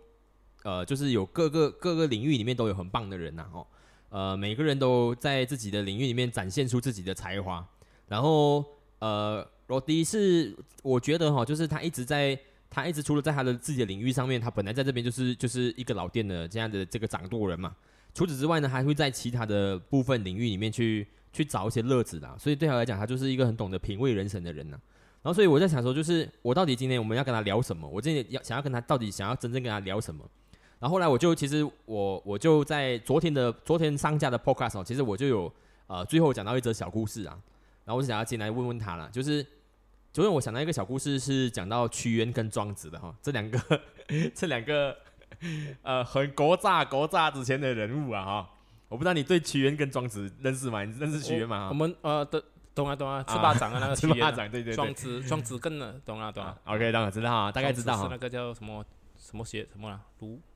[0.70, 3.68] 呃，就是有各个各个领域里面都有很棒的人呐，哦，
[4.10, 7.66] 呃，每个人都在自己的领域里面展现出自己的才华，
[8.08, 8.64] 然后
[9.00, 9.48] 呃。
[9.70, 10.52] 罗迪是，
[10.82, 12.36] 我觉得哈，就是他一直在，
[12.72, 17.76] 他一直除了在他的自己的领域上面，他本来在这边就是就是一个老店的这样的这个掌舵人嘛。
[18.16, 22.36] 除此之外呢，还会在其他的部分领域里面去去找一些乐子的。
[22.40, 24.80] 所以对他来讲，他就是一个很懂得品味人生的人呢。
[25.22, 27.88] 然后，所以我在想说，就是我到底今天我们要跟他聊什么？
[27.88, 30.28] 我今天要想要跟他到底想要真正跟他聊什么？
[30.80, 35.54] 然后后来我就其实我我就在昨天的昨天上架的 podcast 哦，其实我就有
[35.88, 37.38] 呃最后讲到一则小故事啊。
[37.86, 39.46] 然后我就想要进来问问他了，就是。
[40.12, 43.60] 昨天我想到一个小故事，是讲到屈原跟庄子的哈，这两个
[44.34, 44.98] 这两个
[45.84, 48.50] 呃很国炸国炸之前的人物啊哈，
[48.90, 50.84] 我不知道你对屈原跟庄子认识吗？
[50.84, 51.70] 你认识屈原吗？
[51.70, 52.42] 我们呃懂
[52.74, 58.84] 懂啊懂啊，吃巴掌啊那个 吃巴掌对对对，庄子庄子更了懂啊懂啊，OK 当然知道哈，大概知道哈，是那个叫什么
[59.16, 60.49] 什么学什么了儒，哎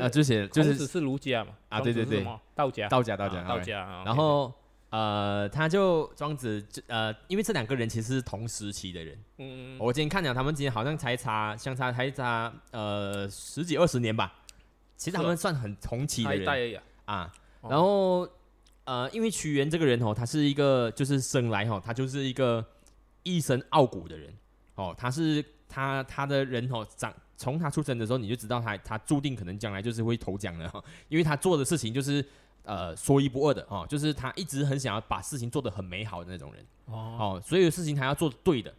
[0.00, 4.52] 啊就写就是是儒家嘛啊对对对，道家道家道家道家，然后。
[4.90, 9.16] 呃，他就庄子，就呃，因为这两个人其实是同时期的人。
[9.38, 14.34] 嗯我今天看讲，他们今天好像才差相差才差呃十几二十年吧。
[14.96, 17.32] 其实他们算很同期的人啊。
[17.62, 18.28] 然后
[18.82, 22.66] 呃，因为屈原这个人哦，他是一个就是生来哈，他就是一个
[23.22, 24.34] 一身傲骨的人
[24.74, 24.92] 哦。
[24.98, 32.24] 他是他他的人哦，长从他出生的时候你就知道他他注定可能将来就是会投奖的哈，因为他做的事情就是。
[32.62, 38.72] 呃，说一不二的哦，就是他一直很想要把事情做得很美好的那种人哦，所有事情他要做对的，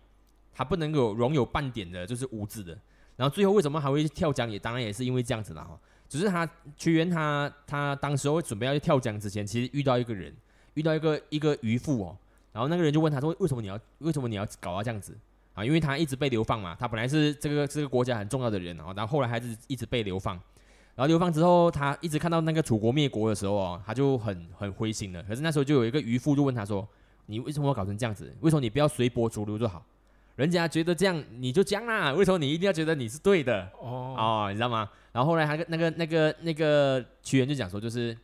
[0.54, 2.78] 他不能够容有半点的就是无知的。
[3.18, 4.50] 然后最后为什么还会跳江？
[4.50, 5.78] 也当然也是因为这样子的哈。
[6.08, 6.48] 只是他
[6.78, 10.34] 屈原他他当时候准备要去跳江之前，其实遇到一个人，
[10.76, 12.16] 遇到一个一个渔夫哦，
[12.54, 15.18] 然后那个人就问他说：“为什么你要为什么你要搞到这样子
[15.54, 20.36] 啊？”因为他一直被流放嘛，他本来是这个这个国家很重要的人哦，然后后来还是一直被流放。
[20.94, 25.24] 然后流放之后，他一直看到那个楚国灭国的时候哦，他就很很灰心了。
[25.24, 26.88] 可是那时候就有一个渔夫就问他说
[27.28, 28.36] ：“你为什么要搞成这样子？
[28.42, 29.84] 为什么你不要随波逐流就好？
[30.36, 33.70] 人家觉得这样你就样啦，为什么你一定要觉得你是对的？
[33.80, 34.90] 哦哦，你知道吗？
[35.12, 38.16] 然后后来他那个那个那个屈原就讲说，就是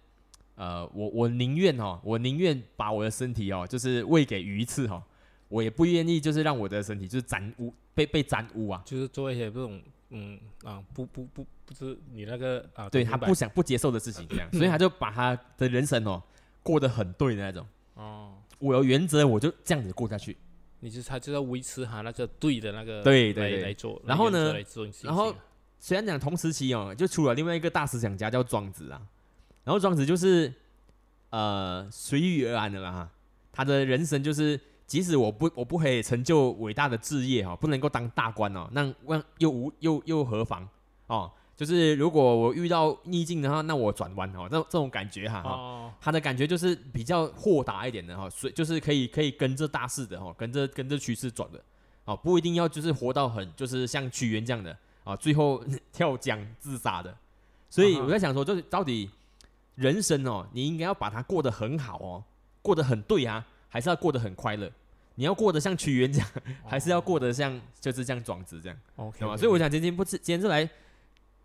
[0.55, 5.01] 呃，我我宁愿哦，我宁愿把我的身体哦，就是喂给鱼刺哈，
[5.49, 16.21] 我也不愿意就是让我的身体就是沾污被被沾污啊，就是做一些这种嗯啊不不不不是你那个啊，对他不想不接受的事情这样， 所以他就把他的人生哦
[16.63, 17.65] 过得很对的那种。
[17.95, 20.37] 哦，我有原则我就这样子过下去，
[20.81, 24.53] 你就他就要维持他那个对的那个对对来做，然后呢，
[25.03, 25.33] 然后
[25.79, 29.01] 虽然讲同时期哦，就出了另外一个大思想家叫庄子啊，
[29.63, 30.53] 然后庄子就是
[31.29, 33.09] 呃随遇而安的啦，
[33.51, 34.59] 他的人生就是。
[34.87, 40.67] 即使我不我不可以成就伟大的志业哈，不能够当大官哦，那万又无又又何妨
[41.07, 41.29] 哦？
[41.57, 51.61] 就是如果我遇到逆境的话，那我转弯哦，这这种感觉哈，哦，他的感觉就是比较豁达一点的哈，所以就是可以可以跟着大势的哈，跟着跟着趋势转的
[52.05, 57.13] 哦，不一定要就是活到很就是像屈原这样的啊，最后 跳江自杀的。
[57.69, 59.09] 所以我在想说，就是到底
[59.75, 62.23] 人生哦，你应该要把它过得很好哦，
[62.61, 63.45] 过得很对啊。
[63.69, 64.71] 还是要过得很快乐，
[65.15, 66.29] 你要过得像屈原这样，
[66.65, 69.35] 还是要过得像就是这样庄子这样，OK 吗？
[69.35, 70.69] 所以我想今天不是今天是来，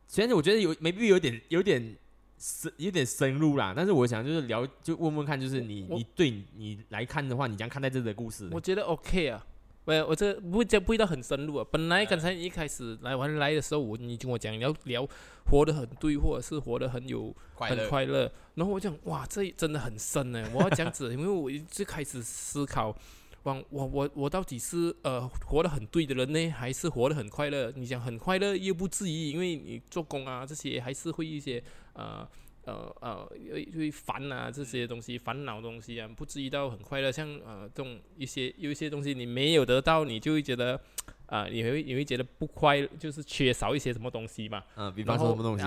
[0.07, 1.97] 虽然我觉得有没必有点有点
[2.39, 8.49] 深有点深入啦，但是我想就是聊就问问看，就是你你对你来看的话，你将看待这个故事？
[8.53, 9.47] 我觉得 OK 啊。
[9.85, 11.67] 没有，我这不讲不会到很深入啊。
[11.71, 15.05] 本来刚才一开始来玩来的时候，我你跟我讲你要聊
[15.47, 18.31] 活得很对，或者是活得很有很快乐。
[18.55, 20.49] 然后我讲哇，这真的很深呢。
[20.55, 22.95] 我要这样子，因为我一直开始思考，
[23.43, 27.73] 往我我我到底是呃活得很对的人呢，还是活得很快乐？
[27.75, 31.63] 你讲很快乐又不至于，因为你做工啊这些还是会一些
[31.95, 32.29] 呃。
[32.65, 37.11] 呃呃，会会烦啊这些东西，烦恼东西啊，不至于到很快乐。
[37.11, 40.81] 像呃这种一些有一些东西你没有得到，你就会觉得
[41.27, 44.63] 啊，你会你会觉得不快，就是缺少一些什么东西嘛。
[44.77, 45.65] 嗯，比方说什么东西？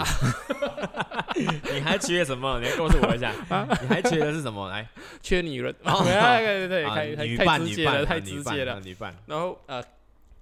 [1.73, 2.61] 你还缺什么？
[2.61, 3.29] 你告诉我一下。
[3.49, 4.69] 啊你还缺的是什么？
[4.69, 4.87] 来，
[5.21, 5.75] 缺女人。
[5.83, 8.79] 对对 对，太太直接了，太直接了。
[8.79, 9.13] 女伴。
[9.27, 9.83] 然后呃，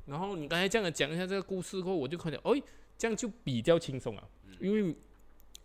[0.06, 2.62] 然后你刚才这样讲一下这个故事后，我就看见，哎，
[2.96, 4.24] 这样就比较轻松啊，
[4.60, 4.96] 因为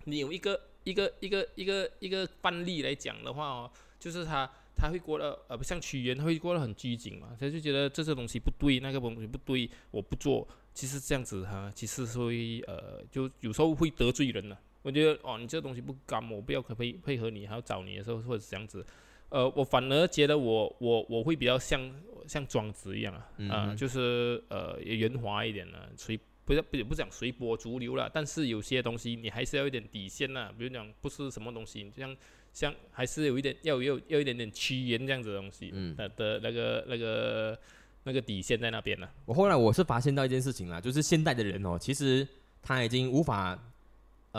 [0.05, 0.59] 你有一个。
[0.89, 3.71] 一个一个一个一个范例来讲的话哦，
[4.01, 10.49] 就是他他会过得呃不像屈原，他会过得很拘谨嘛，他就觉得这些东西不对，那个东西不对，我不做。
[10.73, 14.59] 其实这样子哈，其实会呃就有时候会得罪人了。
[14.81, 18.87] 我觉得哦，你这个东西不干，我不要可配配合你，还要找你的时候或者是这样子。
[19.29, 21.79] 呃，我反而觉得我我我会比较像
[22.27, 26.19] 像庄子一样啊，啊，就是呃圆滑一点的，所以。
[26.49, 30.51] 不是不不讲随波逐流了，但是有些东西你还是要一点底线呐。
[30.57, 32.17] 比如讲不是什么东西，像
[32.55, 37.59] 像还是有一点要要要一点点屈原这样子的东西，嗯，的的那个那个
[38.05, 39.07] 那个底线在那边呢。
[39.27, 42.27] 我后来我是发现到一件事情啦，就是现代的人哦，其实
[42.63, 43.63] 他已经无法。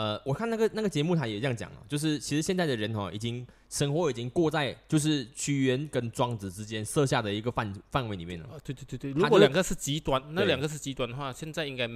[0.00, 8.46] 呃，我看那个那个节目，他也这样讲了，就是其实现在的人哦，已经生活已经过在就是屈原跟庄子之间设下的一个范范围里面了。
[8.46, 11.86] 啊，对对对对，如果两个是极端，那两个是极端的话，现在应该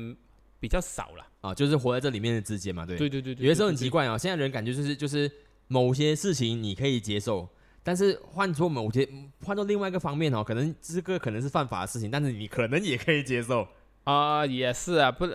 [0.61, 1.27] 比较少了。
[1.41, 2.99] 啊，就是活在这里面的之间嘛，对。
[2.99, 3.47] 对对对对。
[3.47, 5.31] 有的时候很奇怪啊，现在人感觉就是就是
[5.69, 7.49] 某些事情你可以接受，
[7.83, 9.09] 但是换做某些
[9.47, 13.67] 换做另外一个方面哦，可能这个可能是犯法的事情，但是你可能也可以接受。
[14.05, 15.27] 啊，也是啊，不？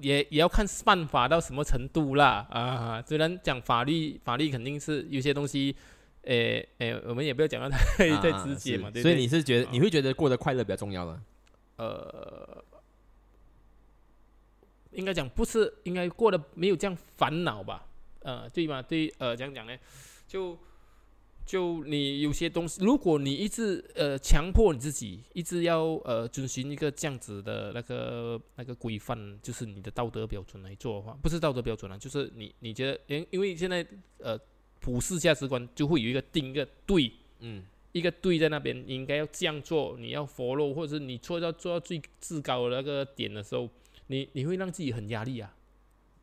[0.00, 2.46] 也也要看犯法到什么程度啦。
[2.50, 5.74] 啊，虽然讲法律，法律肯定是有些东西，
[6.22, 8.90] 诶诶，我们也不要讲到太太直接嘛。
[8.92, 11.20] 所以你是觉得你会觉得过得快乐比较重要了？
[11.76, 12.64] 呃，
[14.92, 17.86] 应该讲不是，应该过得没有这样烦恼吧？
[18.20, 18.82] 呃，对吧？
[18.82, 19.74] 对，呃，这样讲呢，
[20.26, 20.58] 就。
[21.50, 33.84] 就你有些东西，如果你一直呃强迫你自己，一直要呃遵循一个这样子的那个那个规范，就是你的道德标准来做的话，不是道德标准啊，就是你你觉得，因因为现在
[34.18, 34.38] 呃
[34.78, 37.10] 普世价值观就会有一个定一个对，
[37.40, 43.68] 嗯，一个对在那边，你应该要这样做，你要 follow，或者是你做到做到最至高的那个点的时候，
[44.06, 45.52] 你你会让自己很压力啊，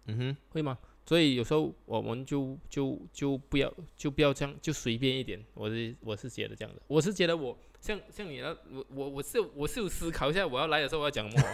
[0.05, 0.77] 嗯哼，会吗？
[1.07, 11.47] 所以有时候我们就就就不要就不要这样就随便一点，我是我是觉得这样的，我是觉得我像像你那我我我是我是有思考一下我要来的时候我要讲什么，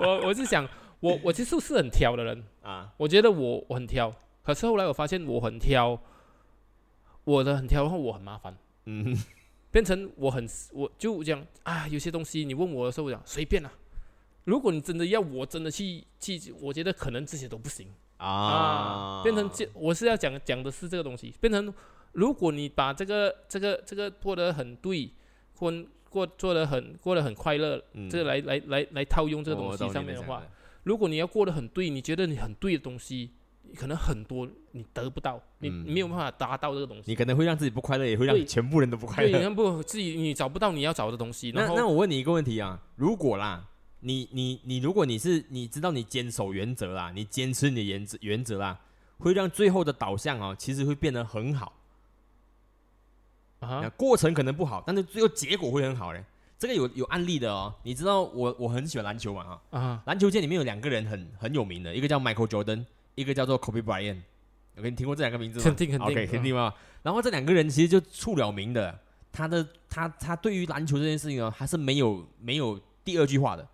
[0.02, 0.68] 我我是想
[0.98, 2.42] 我我其实是很挑的人。
[2.62, 5.96] 啊，我觉得我我很挑，可是后来我发现我很挑，
[7.22, 9.16] 我的很挑，然后我很麻烦，嗯，
[9.70, 13.72] 变成我很我就讲啊，有些东西你问我的时候我讲随便啊，
[14.42, 17.86] 如果你真的要我真的去去，我觉得可能这些都不行。
[18.22, 21.72] 啊，变成这我是要讲讲的是这个东西，变成
[22.12, 25.10] 如果你把这个这个这个过得很对，
[25.58, 25.72] 过
[26.08, 30.42] 过做的很过得很快乐，这个来来来来套用这个东西上面的话，
[30.84, 33.30] 如果你要过得很对，你觉得你很对的东西，
[33.74, 39.30] 可能很多你得不到，你没有办法达到这个东西，你可能会让自己不快乐，也会让全部人都不快乐。
[39.32, 41.50] 对，不自己你找不到你要找的东西。
[41.52, 43.68] 那那我问你一个问题啊，如果啦，
[44.02, 48.78] 你你你，如果你是你知道你坚守原则啦，你坚持你的原则原则啦，
[49.18, 51.72] 会让最后的导向哦，其实会变得很好。
[53.60, 56.24] 啊，过程可能不好，但是最后结果会很好嘞。
[56.58, 62.84] 这个有有案例的哦，你知道我我很喜欢篮球嘛啊，篮球界里面有两个人很很有名的，一个叫 Michael Jordan。
[63.14, 64.22] 一个叫做 Kobe Bryant，
[64.74, 65.64] 我跟你听过这两个名字吗？
[65.64, 66.72] 肯定肯定，OK，肯定吗？
[67.02, 68.98] 然后这两个人其实就出了名的，
[69.30, 73.68] 他的他他对于篮球这件事情呢，他是没有没有第二句话的，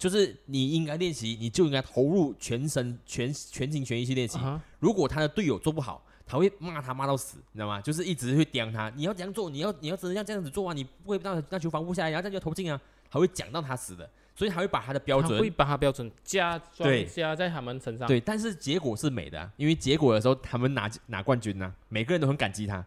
[0.00, 4.38] 就是你应该练习，你就应该投入全身全全心全意去练习。
[4.78, 7.82] 如果他的队友做不好，他会骂他骂到死，你知道吗？
[7.82, 14.08] 就是一直会刁他，你要怎样做，你要你要真的要这样子做啊，你不会让那球防不下来，然后这样就投进啊，他会讲到他死的。
[14.32, 18.08] 所以他会把他的标准，会把他标准加对加在他们身上。
[18.08, 22.82] 对，但是结果是美的，因为结果的时候他们拿拿冠军呢，每个人都很感激他。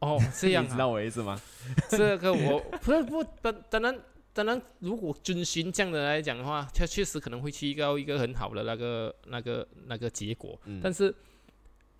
[0.00, 1.40] 哦，这样 你知道我意思吗？
[1.88, 3.98] 这个我不是不当当然
[4.36, 10.58] 当然，如果遵循这样的来讲的话，他确实可能会去到一个很好的那个那个那个结果。
[10.82, 11.14] 但是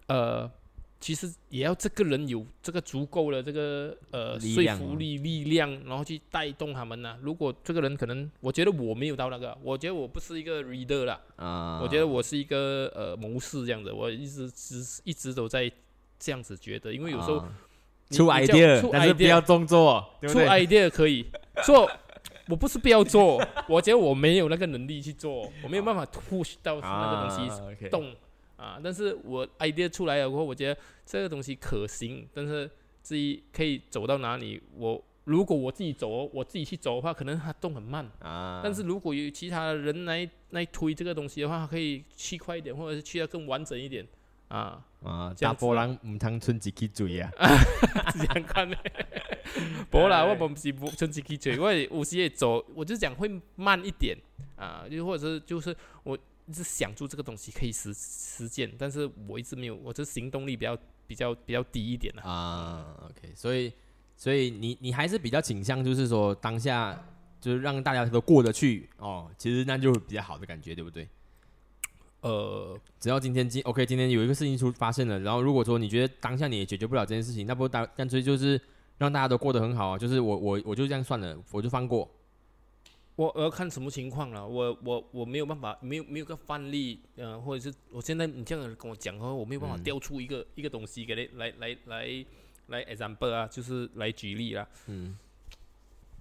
[0.09, 0.51] 呃。
[0.99, 7.18] 其实也要这个人有这个足够的这个呃说服力力量，然后去带动他们呢。
[7.20, 15.70] 如果这个人可能，我觉得我没有到那个，我觉得我不是一个 reader 啦，啊，我觉得我是一个呃谋士这样子，我一直只一直都在
[16.18, 17.44] 这样子觉得，因为有时候
[18.11, 21.27] 出 idea，但是不要动作，出 idea 可以。
[21.62, 21.88] 做，
[22.48, 28.14] 我不是不要做，我觉得我没有那个能力去做，我没有办法 push 到那个东西动。
[28.56, 28.80] 啊！
[28.82, 32.70] 但是我 idea 出来了过后，我觉得这个东西可行，但是
[33.02, 38.62] 至于可以走到哪里，我如果我自己走，我自己去走的话，可能它动很慢啊。
[38.64, 44.09] 但是如果有其他的人来来推这个东西的话，可以去快一点，或者是去的更完整一点
[44.48, 45.34] 啊啊！
[45.38, 47.30] 大波浪唔通春自己追啊，
[48.12, 48.76] 这样看的。
[49.90, 54.16] 不啦，我不是不春自己追，我有时也走，我就讲会慢一点
[54.56, 56.18] 啊，就或者是就是我。
[56.48, 62.86] 一直想做这个东西可以实实践，但是我一直没有，我这行动力比较比较比较低一点的啊。
[63.02, 63.72] OK，所以
[64.16, 66.96] 所以你你还是比较倾向就是说当下
[67.40, 71.08] 就是让大家都过得去哦，其实那就比较好的感觉，对不对？
[72.26, 78.60] 呃，只要今天今 OK，今天有一个事情出发生了，然后如果说你觉得当下你也解决不了这件事情，那不干干脆就是
[78.98, 82.10] 让大家都过得很好啊，就是我我我就这样算了，我就放过。
[83.14, 92.26] 我我要看什么情况了，我我我没有办法，没有没有个范例，呃，或者是我现在你这样跟我讲的话，我没有办法调出一个一个东西给你来来来
[92.66, 94.68] 来 example 啊，就是来举例啦。
[94.88, 95.16] 嗯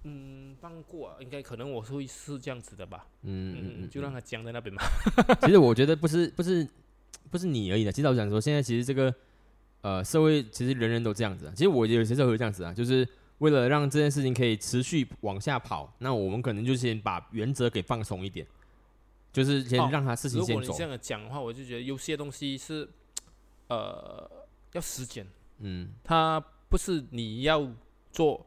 [0.06, 3.06] 嗯，放过啊，应该可能我会是这样子的吧。
[3.22, 4.82] 嗯嗯嗯，就让他僵在那边嘛。
[5.42, 6.66] 其实我觉得不是不是
[7.30, 9.14] 不是你而已的，其实我想说，现在其实这个
[9.82, 13.06] 呃社会其实人人都这样子啊，其实我有些时候会这样子啊，就是。
[13.40, 18.46] 为了让这件事情可以持续往下跑，那我们可能就先把原则给放松一点，
[19.30, 20.60] 就是先让他事情先走。
[20.62, 22.88] 如果你这样讲的话，我就觉得有些东西是，
[23.68, 24.26] 呃，
[24.72, 25.26] 要时间。
[25.58, 27.70] 嗯，它不是你要
[28.10, 28.46] 做，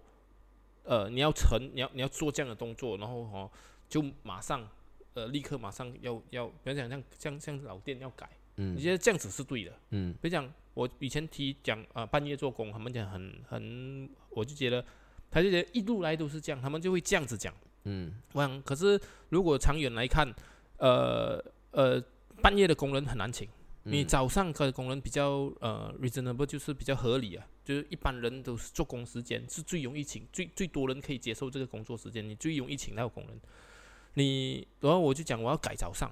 [0.89, 3.51] 呃，你要成，你要你要做这样的动作，然后哦，
[3.87, 4.67] 就马上，
[5.13, 10.51] 呃，立刻马上要要，比如讲像像像老店要改，嗯，你觉得这样子是对的，嗯，比如讲。
[10.75, 14.85] 我以前提讲啊，半夜做工，他们讲很很，我就觉得，
[15.29, 17.53] 他就觉得一路来都是这样，他们就会这样子讲。
[17.83, 18.97] 嗯，我想，可是
[19.27, 20.33] 如果长远来看，
[20.77, 22.01] 呃呃，
[22.41, 23.45] 半夜的工人很难请，
[23.83, 33.39] 你早上的工人比较呃 reasonable，就是比较合理啊，就是一般人都是做工时间是最容易请，最最多人可以接受这个工作时间，你最容易请到工人。
[34.15, 36.11] 你然后我就讲我要改早上，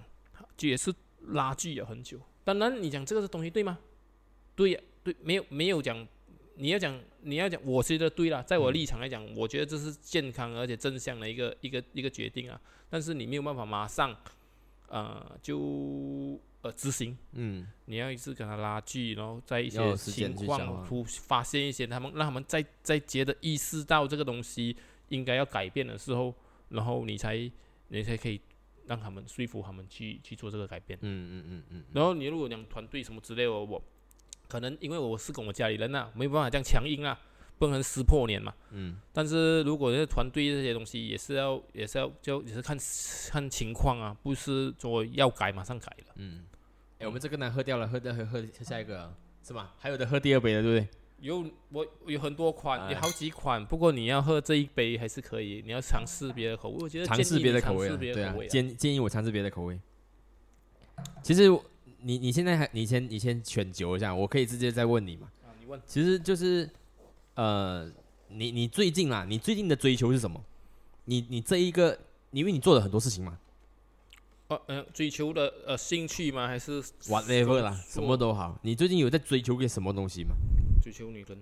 [0.56, 0.94] 就也是
[1.28, 2.20] 拉锯了很久。
[2.44, 3.78] 当然你讲这个是东西对吗？
[4.56, 6.08] 对呀，对，没有没有讲，
[6.56, 12.60] 你要讲你要讲，我觉得对啦，在我立场来讲，我觉得这是健康而且正向的一个一个一个决定啊。
[12.90, 14.16] 但是你没有办法马上，
[14.88, 24.76] 呃，就呃执行，嗯，你要一直跟他拉锯，然后在一些情况出发现一些他们让他们在在觉得意识到这个东西
[25.10, 26.34] 应该要改变的时候，
[26.70, 27.52] 然后你才
[27.88, 28.42] 你才可以
[28.86, 31.84] 让他们说服他们去去做这个改变，嗯嗯嗯嗯。
[31.94, 33.82] 然后你如果讲团队什么之类的，我。
[34.50, 37.20] 可能因为我是跟我家里人呐，没有办法这样强硬啊，
[37.58, 38.54] 不能撕破脸嘛。
[38.72, 38.98] 嗯。
[39.12, 42.78] 但是如果这团队这些东西也是要，也是要，就也是看
[43.30, 46.14] 看情况啊，不是说要改马上改了。
[46.16, 46.46] 嗯。
[47.00, 49.14] 哎，我们这个呢喝掉了，喝掉喝喝下一个
[49.46, 49.74] 是吧？
[49.78, 50.90] 还有的喝第二杯的，对不对？
[51.20, 53.66] 有我有很多款，有好几款。
[53.66, 59.80] 不过你要喝这一杯还是可以，你要尝试别的口味，我觉得尝试别的口味，对啊，建建议我尝试别的口味。
[61.22, 61.52] 其实。
[62.00, 65.28] 你你现在还你先你先选酒一下，我可以直接再问你嘛？
[65.44, 65.82] 啊，你问。
[65.88, 66.70] 其实就是
[67.38, 67.88] 呃，
[68.30, 70.44] 你你最近啊，你最近的追求是什么？
[71.06, 71.98] 你你这一个，
[72.32, 73.38] 因为你做了很多事情嘛。
[74.48, 76.48] 哦，嗯，追求的呃兴趣吗？
[76.48, 78.58] 还是 whatever 啦，什么都好。
[78.64, 80.32] 你最近有在追求个什么东西吗？
[80.82, 81.38] 追求女人。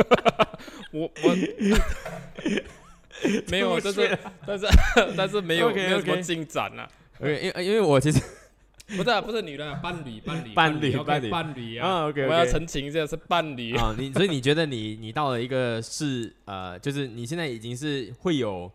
[0.92, 1.36] 我我
[3.50, 4.66] 没有，但是但是
[5.16, 6.88] 但是没有没有什么进展啊。
[7.18, 8.18] OK，因因为我其实
[8.96, 12.08] 不是不是女人，伴侣伴侣伴侣伴侣伴侣啊。
[12.08, 13.94] OK，我要澄清一下是伴侣啊。
[13.98, 18.70] 你所以你觉得你你到了一个是呃，就是你现在已经是会有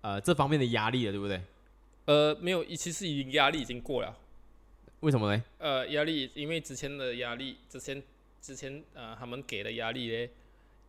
[0.00, 1.40] 呃这方面的压力了，对不对？
[2.06, 4.16] 呃，没有，其实已经压力已经过了。
[5.00, 5.42] 为什么呢？
[5.58, 8.02] 呃，压力，因为之前的压力，之前
[8.40, 10.28] 之前呃，他们给的压力呢，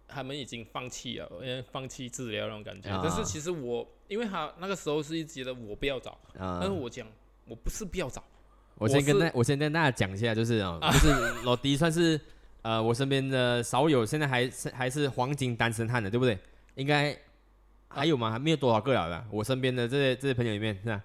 [0.07, 2.89] 他们已经放弃了，因为放弃治疗那种感觉。
[3.03, 7.07] 但是其实我，因为他那个时候是一直觉得我不要找，但是我讲
[7.45, 8.23] 我不是不要找。
[8.81, 11.13] 我先跟大我先跟大家讲一下，就是啊， 就是
[11.43, 12.19] 老迪算是
[12.63, 16.37] 呃我身边的少有，现在还是还是黄金单身汉的，对不对？
[16.75, 17.15] 应该
[17.87, 18.31] 还有吗？
[18.31, 19.23] 还没有多少个了啦。
[19.29, 21.01] 我身边的这些这些朋友里面是吧？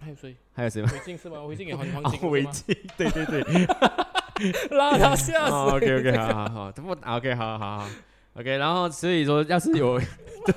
[0.00, 0.34] 还有谁？
[0.52, 0.90] 还有谁吗？
[0.92, 1.42] 围巾是吗？
[1.44, 3.66] 围巾也很 黄金围巾，对对对，
[4.76, 5.76] 拉他下水。
[5.76, 7.88] OK OK，好好好，不 OK，好好好
[8.34, 8.56] OK。
[8.58, 10.00] 然后所以说，要是有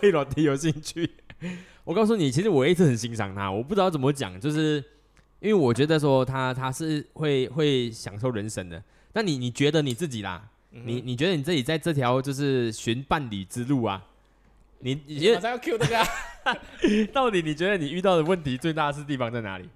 [0.02, 1.10] 对老迪有兴趣，
[1.84, 3.52] 我告诉你，其实我一直很欣赏他。
[3.52, 4.84] 我不知道怎么讲，就是
[5.40, 8.82] 因为我觉得说他他是会会享受人生的。
[9.14, 10.50] 那你你觉得你自己啦？
[10.72, 14.06] 你你觉得你自己在这条就是寻伴侣之路啊？
[14.80, 17.08] 你你觉得要 Q 这个？
[17.12, 19.68] 到底你觉得你遇到的问题最大是地方在哪里？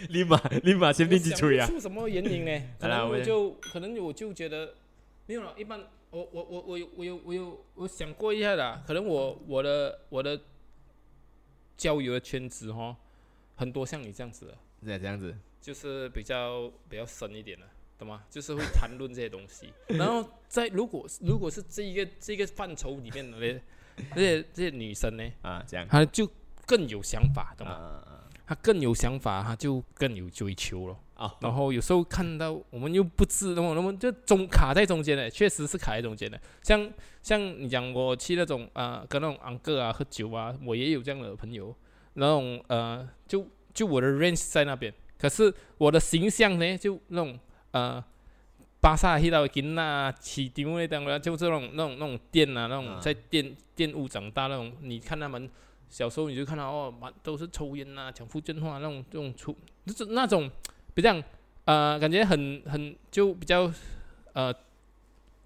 [0.10, 1.66] 立马立马先定基础呀！
[1.66, 2.62] 出什么原因呢？
[2.78, 4.74] 可能我就可能我就觉得
[5.26, 5.54] 没有了。
[5.58, 10.40] 一般我我我我有我有我有我想过一下的，可能我我的我的
[11.76, 12.96] 交友的圈子哈，
[13.60, 17.66] 很多像你这样子的，对，这样子就是比较比较深一点的。
[17.98, 18.22] 懂吗？
[18.30, 23.60] 就是会谈论这些东西， 然后在如果如果是这一个这个范畴里面的那
[24.16, 26.26] 这些这些女生呢，啊，这样，她就
[26.64, 28.02] 更有想法，懂吗？
[28.46, 31.36] 她更有想法，她就更有追求了啊。
[31.42, 36.40] 然后有时候看到我们又不知，那么那么就中卡在中间的，确实是卡在中间的。
[36.62, 36.90] 像
[37.22, 41.76] 像你讲我去那种啊，跟那种昂哥啊喝酒啊，我也有这样的朋友，
[42.20, 47.38] 那种呃，就就我的 range 在那边，可是我的形象呢，就那种。
[47.72, 48.02] 呃，
[48.80, 55.48] 巴萨迄道囡仔市场那当然就这种那种那种店啊，那种在店店屋长大那种，你看他们
[55.88, 59.54] 小时候你就看到哦，满都是抽烟呐，讲福建话那种这种粗，
[59.86, 60.50] 就是那种
[60.94, 61.14] 比较
[61.64, 63.72] 呃，感觉很很就比较
[64.32, 64.52] 呃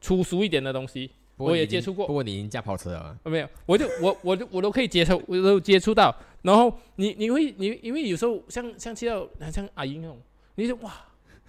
[0.01, 2.07] 粗俗一点的东西，我也接触过。
[2.07, 6.17] 不过你已经驾跑车了，没有，我就我我就我都可以接受，我都接触到。
[6.45, 10.23] 然后你你会你因为有时候像像去到像阿英那种，
[10.55, 10.93] 你就哇。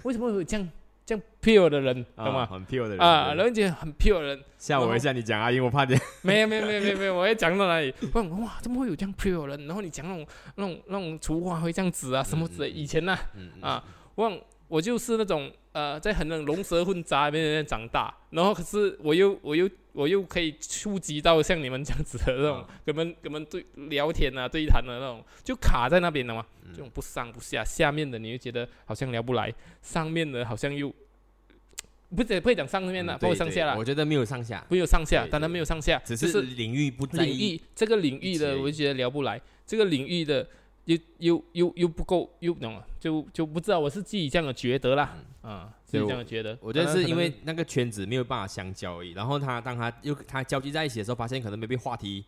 [0.04, 0.70] 为什么会有这样
[1.06, 2.46] 这样 pure 的人，懂吗？
[2.46, 4.44] 很 pure 的人啊，人家很 pure 的人。
[4.58, 5.96] 吓我一下，你讲阿英，我怕你。
[6.22, 7.94] 没有没有没有没有没有，我要讲到哪里？
[8.14, 9.66] 问哇，怎么会有这样 pure 人？
[9.68, 12.70] 然后你讲那种那种那种厨花会这样子啊，什么之类？
[12.70, 13.18] 以前呢，
[13.62, 13.84] 啊，
[14.16, 14.40] 问。
[14.68, 30.88] 我就是那种呃，在很冷龙蛇混杂里面长大，然后可是我又我又我又可以触及到像你们这样子的那种，跟们跟们对聊天啊、对谈的那种，就卡在那边了嘛，这种不上不下，下面的你又觉得好像聊不来，上面的好像又
[32.16, 33.78] 不不会讲上面的，不会上下了。
[33.78, 40.48] 我觉得没有上下，没有上下，当然没有上下，只是领域不领域这个领域的，我就觉得聊不来，这个领域的。
[40.86, 46.58] 又又又又不够，又懂了，就就不知道我是自己这样的觉得啦，啊，自己这样觉得。
[46.62, 49.12] 我觉得是因为那个圈子没有办法相交而已。
[49.12, 52.24] 然后他当他又他交集在一起的时候，发现可能没被话题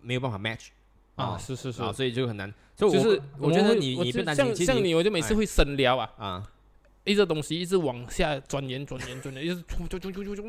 [0.00, 0.68] 没有办法 match
[1.16, 2.52] 啊，是是是，所以就很难。
[2.76, 6.50] 就是我觉得你你像像你，我就每次会深聊啊啊。
[7.08, 10.42] 一直东西一直往下钻研钻研钻研，一直就就就就就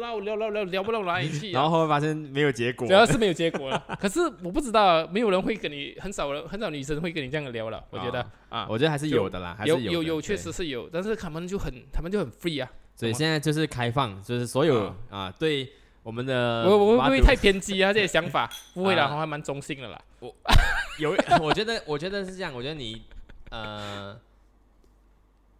[0.00, 1.52] 唠聊聊聊聊不到哪里去。
[1.52, 3.96] 然后发现没有结果，主要是没有结果了。
[4.00, 7.84] 可是我不知道，没有人会跟你，很少人很少女生会跟你这样聊了。
[7.90, 12.70] 我觉得啊，我觉得还是有的啦，有有有确实是有，但是他们就很他们就很 free 啊。
[12.94, 15.68] 所以现在就是开放，就是所有啊，对
[16.02, 17.92] 我们的我我会不会太偏激啊？
[17.92, 20.00] 这些想法不会啦，还蛮中性的啦。
[20.20, 20.34] 我
[20.98, 23.02] 有，我觉得我觉得是这样，我觉得你
[23.50, 24.18] 呃。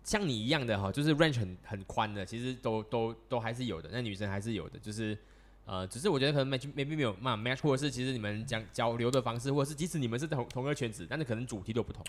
[0.06, 3.88] 像你一样的哈，就是 range 很很宽的，其实都都都还是有的。
[3.92, 5.18] 那女生还是有的，就是
[5.64, 12.04] 呃，只是我觉得可能 match maybe 没有嘛 match，或者是其实你们讲交流的方式，或者是即使你们是同同一个圈子，但是可能主题都不同。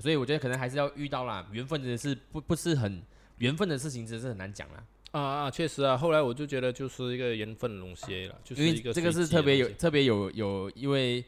[0.00, 3.00] 所以我觉得可能还是要遇到啦，缘分真的是不不是很
[3.38, 4.84] 缘分的事情，真的是很难讲啦。
[5.12, 11.24] 啊啊，确实啊，后来我就觉得就是一个缘分的东西了，就是一个这个是特别有特别有有，因为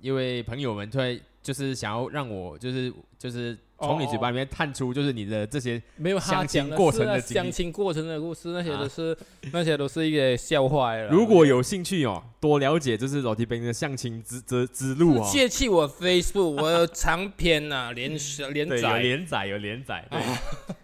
[0.00, 3.58] 因为朋友们突然就是想要让我就是就是。
[3.80, 9.16] 从你嘴巴里面探出，就是你的这些没有相亲过程的相亲过程的故事，那些都是
[9.52, 11.08] 那些都是一些笑话了。
[11.08, 15.28] 如果有兴趣哦，多了解就是老 T 兵的相亲之之之路哦。
[15.32, 18.10] 借弃我 Facebook，我有长篇 呐，连
[18.52, 20.20] 连载有连载有连载，对，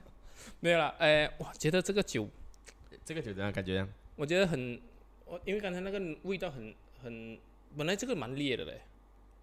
[0.61, 0.95] 没有了。
[0.99, 2.27] 哎，我觉得这个酒，
[3.05, 3.53] 这个酒怎样？
[3.53, 3.87] 感觉？
[4.17, 4.81] 我觉得很，
[5.27, 7.37] 我因为刚才那个味道很很，
[7.77, 8.81] 本来这个蛮烈的嘞。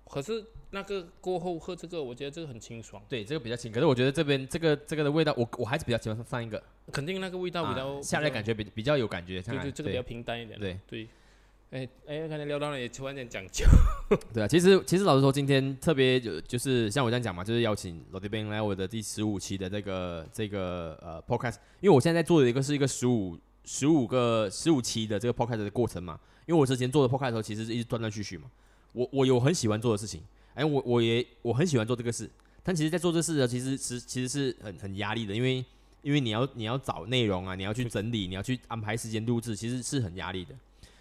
[0.10, 3.01] 可是那个过后喝这个，我觉得这个很清爽。
[3.10, 3.72] 对，这个比较清。
[3.72, 6.62] 可是我觉得这边这个这个的味道，我我还是比较喜欢上一个。
[6.91, 9.41] 肯定那个味道比较下来感觉比比较有感觉。
[9.41, 10.60] 对对，这个比较平淡一点。
[10.60, 11.08] 对对。
[11.72, 13.66] 哎哎，刚才聊到了，也突然间讲究。
[14.32, 23.36] 对啊，其实其实老实说，今天特别就就是像我这样讲嘛，就是邀请老弟兵来我的第十五期的这个这个呃 podcast，因为我现在在做的一个是一个十五
[23.66, 26.20] 十五个十五期的这个 podcast 的过程嘛。
[26.45, 28.51] 因为我之前做的 podcast 的时候，其实是一直断断续续嘛。
[28.94, 30.22] 我我有很喜欢做的事情，
[30.54, 32.30] 哎，我我也我很喜欢做这个事，
[32.64, 35.64] 但其实，在做这事的其实是其实是很很压力的，因为
[36.02, 40.54] 因为你要你要找内容啊，你要去整理，你要去安排时间录制，其实是很压力的，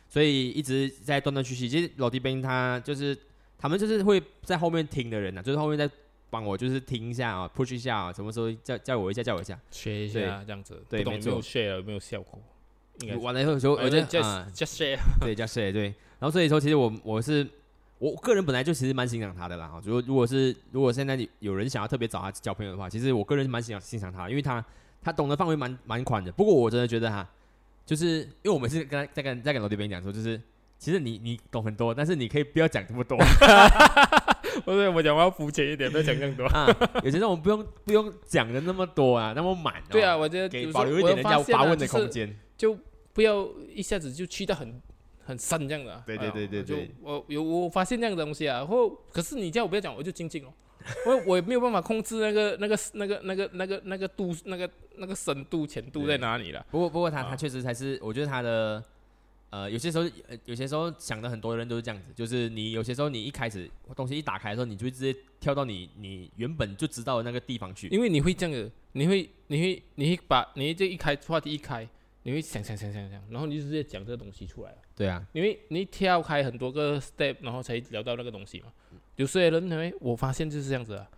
[0.09, 1.69] 所以一直在断断续续。
[1.69, 3.17] 其实老弟兵他就是
[3.59, 5.89] 他们就是会在后面听的人呢，就是后面在
[6.31, 12.41] 帮我就是听一下啊，push 一下啊，什么时候叫叫我一下，叫我一下，学一下这样子，对，没错，share 有没有效果？
[13.21, 15.85] 完了以后就我就啊，just share，对，just share，对，
[16.19, 17.47] 然后所以说其实我我是。
[18.03, 24.65] 我个人本来就其实蛮欣赏他的啦，哈，如果如果是如果现在有人想要特别找他交朋友的话，其实我个人蛮欣赏欣赏他，因为他
[25.01, 26.33] 他懂得范围蛮蛮宽的。
[26.33, 27.25] 不过我真的觉得哈，
[27.87, 30.37] 就是因为我们是跟他在跟在跟罗迪边讲说，就是
[30.81, 33.17] 其实你你懂很多，但是你可以不要讲这么多。
[34.67, 36.67] 不是我讲我要肤浅一点，不要讲更多啊。
[37.05, 39.81] 有些时候我们不用不用讲的那么多啊，那么满。
[39.89, 42.77] 对啊，我觉得给保留一点人家发问的空间，就
[43.13, 44.83] 不要一下子就去到很。
[45.25, 50.53] 很深这样的，对对对对对，就我有我发现这样的东西啊，或可是你叫我不要讲，我就静静哦，
[51.07, 56.65] 因为我也没有办法控制那个那个那个那个那个那个度那个那个深度浅度在哪里了。
[56.71, 58.83] 不过不过他他确实才是，我觉得他的
[59.51, 60.05] 呃有些时候
[60.45, 71.89] 有些时候想的很多人都是这样子，就是你有些时候你一开始东西一打开的时候，你就会直接跳到你你原本就知道的那个地方去，因为你会这样子，你会你会你会把你这一开话题一开。
[72.25, 74.79] 你会想想想想想，然后你就直接讲这个东西出来了。
[74.95, 78.73] 对啊，因为你跳开很多个 step，然后才聊到那个东西嘛。
[79.17, 81.09] 有些人认为我发现就是这样子啊，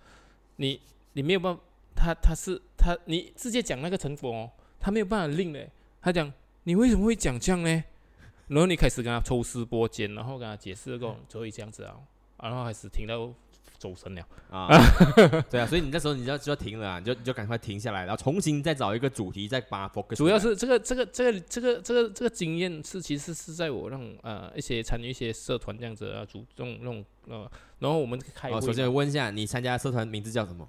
[0.56, 0.80] 你
[1.12, 1.62] 你没有办法，
[1.94, 4.50] 他他是他，你直接讲那个成果哦，
[4.80, 5.70] 他没有办法令嘞。
[6.00, 6.32] 他讲
[6.64, 7.84] 你为什么会讲这样呢？
[8.48, 11.96] 然后你开始跟他抽丝剥茧，然后跟他解释个，就会这样子啊，
[12.38, 13.32] 然后开始听到。
[13.84, 14.66] 走神了啊！
[15.50, 20.16] 对啊，所以你那时候你就就要停了啊，你就你就赶快停下来，然后重新再找一个主题，再把 focus。
[20.16, 28.48] 主要是这个这个这个这个这个这个经验是其实是在我让呃一些参与一些社团这样子啊，主动那种呃，然后我们开。
[28.48, 30.66] 哦，首先问一下，你参加社团名字叫什么？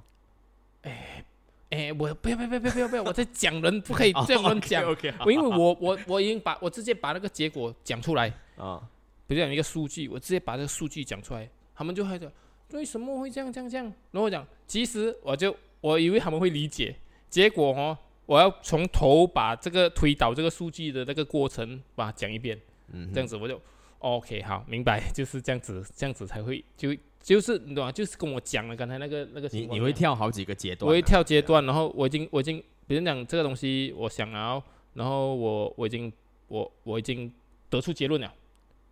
[0.82, 1.24] 哎
[1.70, 3.04] 哎，我不要不要不要不要不要！
[3.04, 4.84] 我在讲人不可以 这样乱讲。
[4.84, 8.82] OK，我因为我我我已经把我直接把那个结果讲出来啊，
[9.26, 12.30] 比如讲一个数据，我直接把这个数据讲出来，他们就开始。
[12.76, 13.86] 为什么会这样这样这样？
[14.12, 16.96] 然后我讲，其实我就我以为他们会理解，
[17.30, 22.60] 结果哦，我要从头把这个推导这个数据的那个过程把它讲一遍，
[22.92, 23.60] 嗯，这样子我就
[24.00, 27.92] OK 好明白，就是这样子，这样子才会就就是你懂吗？
[27.92, 34.62] 就是跟我讲了刚才那个那个情况，你你会跳好几个阶段，我会跳阶段，然后我已经我已经别人讲这个东西，我想要，
[34.94, 36.12] 然后我我已经
[36.48, 37.32] 我我已经
[37.70, 38.34] 得出结论了，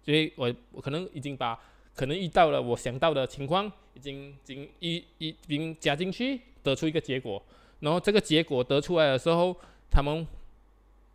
[0.03, 1.59] 所以我我可能已经把。
[1.95, 7.41] 可能遇到了我想到的情况，已经已经一一经加进去，得出一个结果。
[7.79, 9.55] 然后这个结果得出来的时候，
[9.91, 10.25] 他们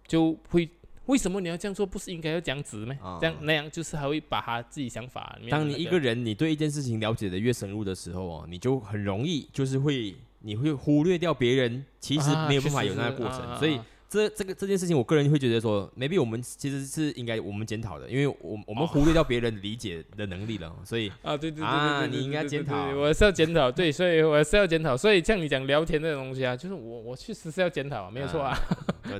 [0.07, 0.69] 就会
[1.07, 1.85] 为什么你要这样做？
[1.85, 3.19] 不是应该要这样子吗？
[3.21, 5.39] 这样那样就是还会把他自己想法。
[5.51, 13.81] 当你一个人你对一件事情了解的越深入的时候哦，你就很容易就是会你会忽略掉别人其实没有办法有那个过程，所以。
[14.09, 28.59] 这这个这件事情，我个人会觉得说，maybe 我们其实是应该我们检讨的，因为我我们忽略掉别人理解的能力了，所以啊对对对啊，你应该检讨，我是要检讨，对，所以我是要检讨，所以像你讲聊天这种东西啊，就是我我确实是要检讨，没有错啊，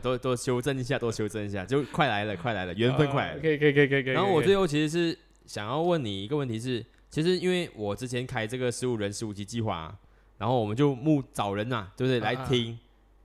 [0.03, 4.03] 多多修正一下，多修正一下，就快来了，快来了，缘分快来，可以可以可以可以。
[4.15, 9.95] 然后我最后其实是想要问你一个问题是，其实因为我之前开这个十五人十五级计划，
[10.39, 12.21] 然后我们就募找人呐，对不对？
[12.21, 12.79] 来听。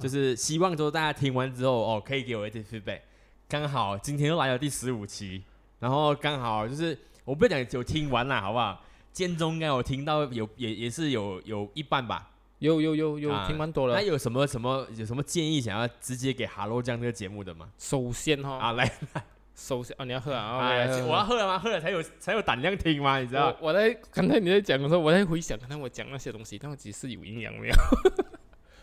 [0.04, 2.99] 就是希望说大家听完之后哦，可以给我一点 feedback。
[3.47, 5.41] 刚好今天又来了第十五期，
[5.80, 8.84] 然后刚好就是我不讲就听完了，好不好？
[9.14, 13.95] 间中应该有听到有也也是有有一半吧，有有有有听蛮多了。
[13.95, 17.70] 那有什么什么有什么建议想要直接给 Hello 酱这个节目的吗？
[17.78, 18.84] 首先哈啊来
[19.14, 19.24] 来，
[19.56, 20.68] 首先啊，你要喝啊！
[21.08, 21.58] 我要喝了吗？
[21.58, 23.20] 喝了才有才有胆量听吗？
[23.20, 23.56] 你知道？
[23.62, 27.76] 我在刚才你在讲的时候，我在回想刚才我讲那些东西，到底是有营养没有？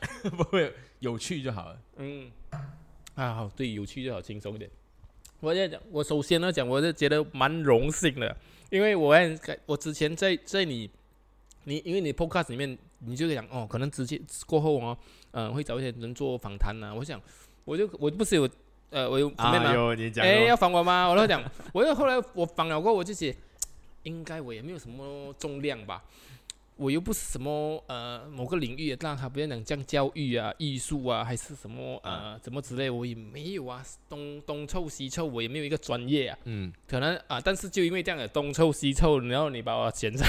[0.37, 1.79] 不会有趣就好了。
[1.97, 2.31] 嗯，
[3.15, 4.71] 啊好，对，有趣就好，轻松一点。
[5.41, 8.37] 我在讲，我首先呢讲，我是觉得蛮荣幸的，
[8.71, 9.15] 因为我
[9.67, 10.91] 我之前在在你
[11.65, 14.97] 你因为你 podcast 里面，你就讲哦，可能直接过后哦，
[15.33, 16.93] 嗯，会找一些人做访谈呐。
[16.95, 17.21] 我想，
[17.65, 18.49] 我就我不是有。
[18.91, 21.07] 呃，我有啊，有你讲，哎，要访我吗？
[21.09, 21.41] 我都讲，
[21.73, 23.33] 我又后来我访了过，我就写，
[24.03, 26.03] 应该我也没有什么重量吧，
[26.81, 40.27] 我又不是什么呃某个领域，让他不要讲讲教育啊、艺术啊，还是什么呃怎么之类，我也没有啊，东东凑西凑，我也没有一个专业啊，嗯，可能啊，但是就因为这样的东凑西凑，然后你把我选上，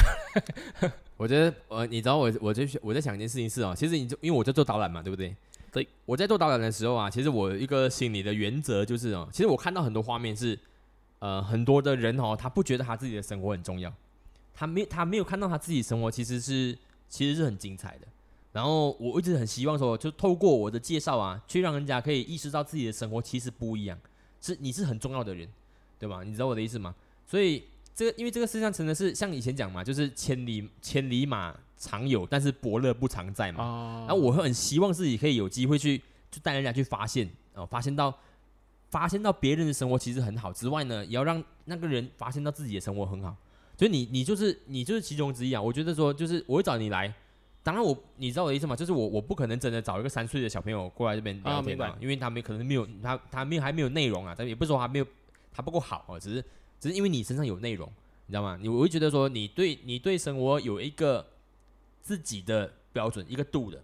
[1.15, 5.33] 我觉得呃，你知道我我就我在想一件事情是哦，其实你就因为我在做导览嘛，对不对？
[5.71, 10.59] 对，我在做导览的时候啊，其实我一个心理的原则就是哦，其实我看到很多画面是，
[11.19, 13.93] 呃，很多的人哦，他不觉得他自己的生活很重要，
[14.53, 16.77] 他没他没有看到他自己生活其实是
[17.09, 18.07] 其实是很精彩的。
[18.51, 23.97] 然后我一直很希望说，就透过我的介绍啊，去让人家可以意识到自己的生活其实不一样，
[24.41, 25.47] 是你是很重要的人，
[25.99, 26.23] 对吧？
[26.23, 26.93] 你知道我的意思吗？
[27.25, 27.63] 所以
[27.95, 31.55] 这个因为这个世界上真的是像以前讲嘛，就是千里千里马。
[31.83, 34.05] 常有，但是伯乐不常在嘛。
[34.07, 35.97] 然后我会很希望自己可以有机会去，
[36.29, 38.15] 就带人家去发现，哦，发现到，
[38.91, 43.35] 发现到别人的生活其实很好之外呢，也要让那个人发现到自己的生活很好。
[43.81, 45.59] 所以你，你就是你就是其中之一啊。
[45.59, 47.11] 我觉得说，就是我会找你来，
[47.63, 48.75] 当然我，你知道我的意思吗？
[48.75, 55.07] 就是我我不可能真的找一个三岁的小朋友过来这边聊天啊，因为他们可能没有他他没有还没有内容啊，但也不是说他没有
[55.51, 56.45] 他不够好啊，只是
[56.79, 57.91] 只是因为你身上有内容，
[58.27, 58.55] 你知道吗？
[58.61, 61.25] 你我会觉得说，你对你对生活有一个。
[62.03, 63.77] 自己的标准一个度的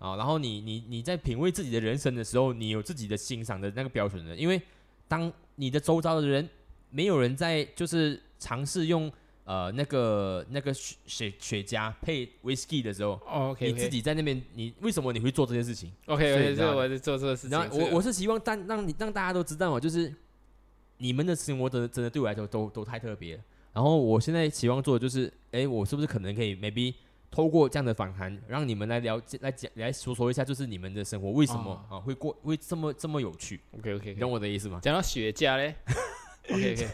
[0.00, 4.34] 啊，然后你你你在品味自己的人生的时候，你有自己的欣赏的那个标准的。
[4.34, 4.60] 因为
[5.06, 6.46] 当你的周遭的人
[6.90, 9.10] 没有人在就是尝试用
[9.44, 17.50] 呃那个那个雪雪茄配 whisky 的时候，OK，你自己在那边，你为什么你会做这件事情？OK，这我在做这个事情。
[17.50, 20.12] 然后我我是希望但让你让大家都知道哦，就是
[20.98, 23.38] 你们的生活真的真的对我来说都都太特别。
[23.72, 26.94] 然后我现在希望做的就是，哎，我是不是可能可以 maybe。
[27.34, 34.78] 透过这样的访谈，让你们来了解、来讲、来说说一下，就是你们的生活为什么啊会过会这么这么有趣？OK OK，懂我的意思吗？
[34.82, 35.74] 讲到雪茄嘞
[36.50, 36.88] ，OK OK，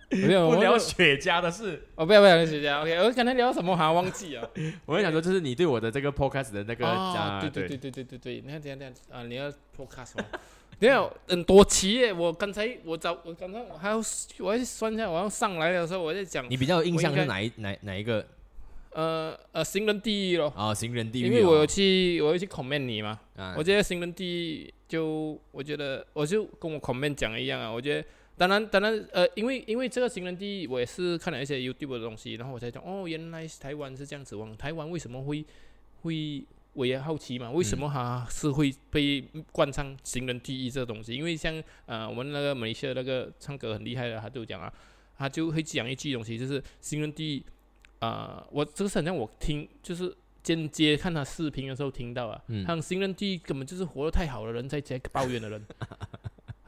[0.10, 4.50] 没有不聊雪茄的事，哦不要不要聊雪茄，OK，我刚才聊什么好像忘记了。
[4.86, 10.24] 我跟想说，就是你对我的这个 Podcast 的那个啊，对对对对对对对，你看这样这样啊，你要 Podcast 吗？
[10.78, 14.00] 没有很多期耶，我刚才我找我刚才我还要
[14.40, 18.26] 我要算一下，我要上来的时候我在讲，你比较有印象是哪一哪哪一个？
[18.94, 20.52] 呃呃，行人第一咯。
[20.54, 21.22] 啊，行人第一。
[21.22, 23.18] 因为我有去，我有去 comment 你嘛。
[23.36, 23.54] 啊。
[23.56, 27.70] 我觉得行人第一，就我觉得，我就跟我 comment 讲的一样啊。
[27.70, 28.04] 我觉得，
[28.42, 34.34] 当然，当然，呃，因为因为这个行人第一，我也是看了一些 YouTube 的东西，然后我才讲，哦，原来台湾是这样子。
[34.34, 35.44] 往台湾为什么会
[36.00, 39.22] 会，我也好奇嘛，为什么他是会被
[39.52, 41.14] 冠上行人第一这个东西？
[41.14, 44.72] 因为像呃，我们那个美秀那个唱歌很厉害的，他就讲啊，
[45.16, 47.44] 他就会讲一句东西，就是行人第一。
[48.00, 50.12] 啊，我这个是好像我听，就是
[50.42, 55.64] 间接看他视频的时候听到啊，他讲行人地根本就是活得太好的人在在抱怨的人，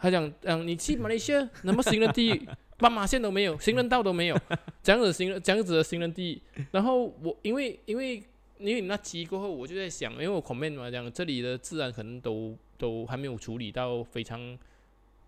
[0.05, 2.47] 他讲，嗯，你去马来西亚，那么行人地
[2.77, 4.39] 斑马线都没有，行人道都没有，
[4.83, 6.43] 这样子行人这样子的行人地，
[6.73, 8.23] 然后我因为因为
[8.59, 14.59] 因为那期过后，我就在想，因为我 comment 嘛，讲这里的治安可能都都还没有处理到非常，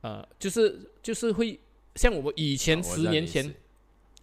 [0.02, 1.58] 呃，就是就是会
[1.94, 3.54] 像我们以前十年前，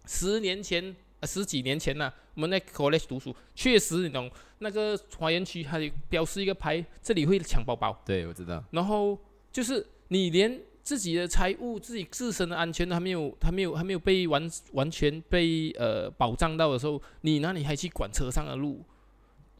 [0.06, 0.94] 十年前。
[1.26, 5.80] 十几年前呢，我们在 college 读书，确实你懂那个花园区它
[6.10, 7.98] 标示一个牌，这里会抢包包。
[8.04, 8.62] 对，我知道。
[8.72, 9.18] 然后
[9.50, 18.84] 就是你连自己的财务、自己自身的安全都还没有、还没有、还没有被完完全被呃保障到的时候，你哪里还去管车上的路？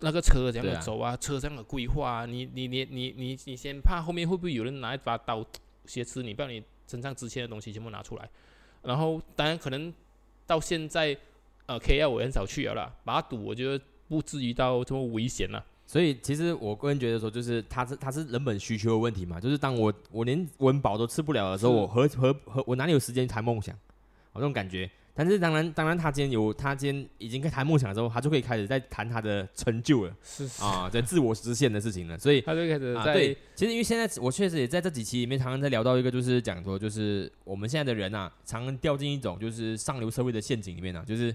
[0.01, 1.17] 那个车怎样走啊？
[1.17, 2.27] 车上的规划啊？
[2.27, 5.45] 你你你你你你先怕后面会不会有人拿一把刀
[5.87, 8.29] 挟持你，把你身上值钱的东西全部拿出来？
[8.83, 9.93] 然后当然可能
[10.47, 11.17] 到现在。
[11.67, 15.65] 呃，K L 我很少去了啦，把它赌，我觉得不至于到这么危险了。
[15.95, 23.73] 所以其实我个人觉得说，就是它是它是人本需求的问题嘛，就是当我我连温饱都吃不了的时候，我何何何我哪里有时间谈梦想？
[24.33, 24.91] 我这种感觉。
[25.15, 32.19] 但是当然当然，他今天有他今天已经在谈梦想的时候，他就可以开始在谈他的成就了，是啊，在自我实现的事情了。
[32.19, 41.33] 所以他就开始在对，其实因为现在我确实也在这几期里面常常在聊到一个，就是讲说，就是我们现在的人啊，常常掉进一种就是上流社会的陷阱里面啊，就是。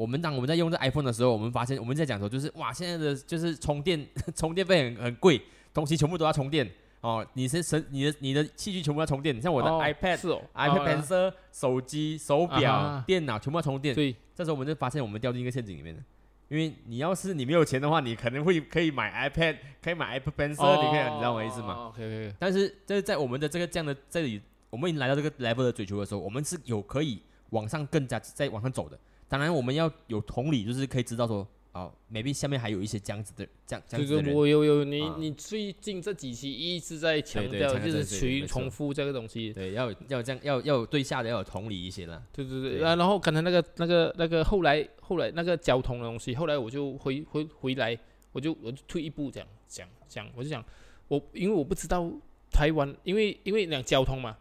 [0.00, 5.38] 我们当我们在用这 iPhone 的时候，我们发现我们在讲说，就是哇，现在的就是充电 充电费很很贵，
[5.74, 6.66] 东西全部都要充电
[7.02, 13.94] 哦，你是神，你的你的器具全部要充电，像我的 iPad、是哦，iPad Pencil、手机、手表、电脑全部要充电。
[13.94, 16.02] 对，这时候我们就发现我们掉进一个陷阱里面了。
[16.48, 22.34] 因为你要是你没有钱的话，你可能会可以买 iPad，可以买 iPad Pencil，你可以，你知道我意思吗？OK OK。
[22.38, 24.40] 但是这在我们的这个这样的这里，
[24.70, 28.98] 我们已经来到这个 level 的追求的时候，我们是有可以往上更加再往上走的。
[29.30, 31.48] 当然，我们要有同理，就是可以知道说。
[31.72, 34.34] 哦，maybe 下面还有一些这样子的，这样这样子的人。
[34.34, 39.52] 我有有你你最近这几期一直在强调，就是去重复这个东西。
[39.52, 42.20] 对，要要这样，要要对下的要有同理一些了。
[42.32, 47.96] 对对对，啊，然后刚才那个那个那个后来后来那个交通的东西，后来我就回回回来，
[48.32, 50.64] 我就我就退一步讲讲讲，我就讲
[51.06, 52.10] 我因为我不知道
[52.50, 54.36] 台湾，因为因为讲交通嘛，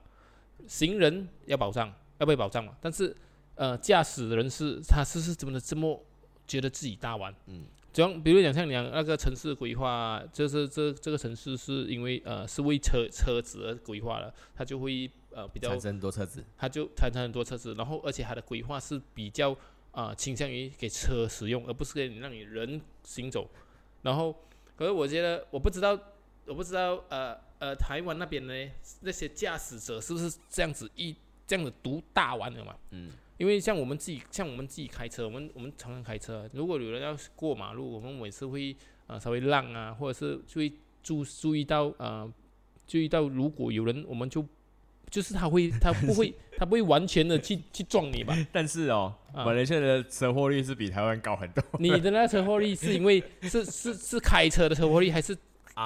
[0.66, 3.16] 行人要保障要被保障嘛，但是
[3.60, 6.02] 呃驾驶人士他是是怎么的这么。
[6.50, 19.56] 觉得自己大玩，嗯，这样，比如讲像你讲那个城市规划，就是这这个城市是因为呃是为车车子而规划的，它就会呃比较产生很多车子，它就产生很多车子，然后而且它的规划是比较
[19.92, 23.48] 啊倾向于给车使用，而不是给你让你人行走。
[24.02, 24.36] 然后，
[24.76, 25.92] 可是我觉得我不知道，
[26.48, 32.76] 我不知道呃呃台湾那边呢那些驾驶者是不是这样子一这样子独大玩的嘛？
[32.90, 33.12] 嗯。
[33.40, 36.48] 因为像我们自己，像我们自己开车，我们我们常常开车。
[36.54, 38.76] 如果有人要过马路，我们每次会
[39.08, 40.70] 呃稍微让啊，或者是会
[41.02, 42.30] 注注意到呃
[42.86, 44.46] 注意到，如果有人，我们就
[45.10, 48.36] 就是他会他不会 他不会完全的去去撞你吧？
[48.52, 51.64] 但是哦，马来西亚的车祸率是比台湾高很多。
[51.80, 55.34] 你的那车祸率是因为是是是开车的车祸率，还是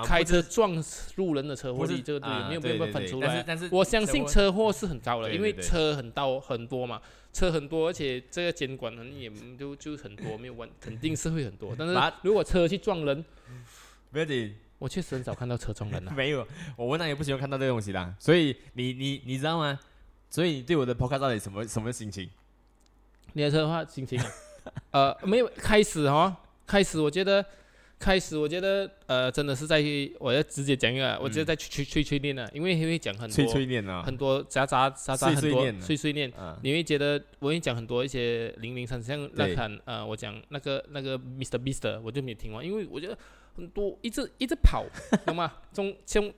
[0.04, 0.84] 开车撞
[1.18, 2.02] 路人的车祸率？
[2.02, 3.44] 这个对没有办法分出来。
[3.46, 7.00] 但是我相信车祸是很高的，因为车很多很多嘛。
[7.34, 11.74] 车很多，而且这个监管呢也就就很多，没有问，肯定是会很多。
[11.78, 13.26] 但是如果车去撞人，
[14.12, 16.14] 不要紧，我确实很少看到车撞人啊。
[16.16, 18.16] 没有，我文章也不喜欢看到这个东西的。
[18.20, 19.78] 所以你你你知道吗？
[20.30, 22.30] 所以你对我的 podcast 到底什么什么心情？
[23.34, 24.32] 你的车的话，心情啊，
[24.92, 27.44] 呃，没有开始哈，开始我觉得。
[28.04, 29.82] 开始我觉得呃真的是在
[30.20, 36.30] 我要直接讲一个，我觉得在吹吹吹练了，因为会讲很多吹吹练啊，很多杂杂杂杂很多碎碎念，
[36.62, 41.58] 你会觉得我会讲很多一些零零散散像那款呃我讲那个那个 Mr.
[41.58, 43.18] Beast，我就没听完，因为我觉得
[43.56, 44.86] 很多一直一直跑，
[45.26, 45.54] 懂吗？
[45.72, 46.34] 中中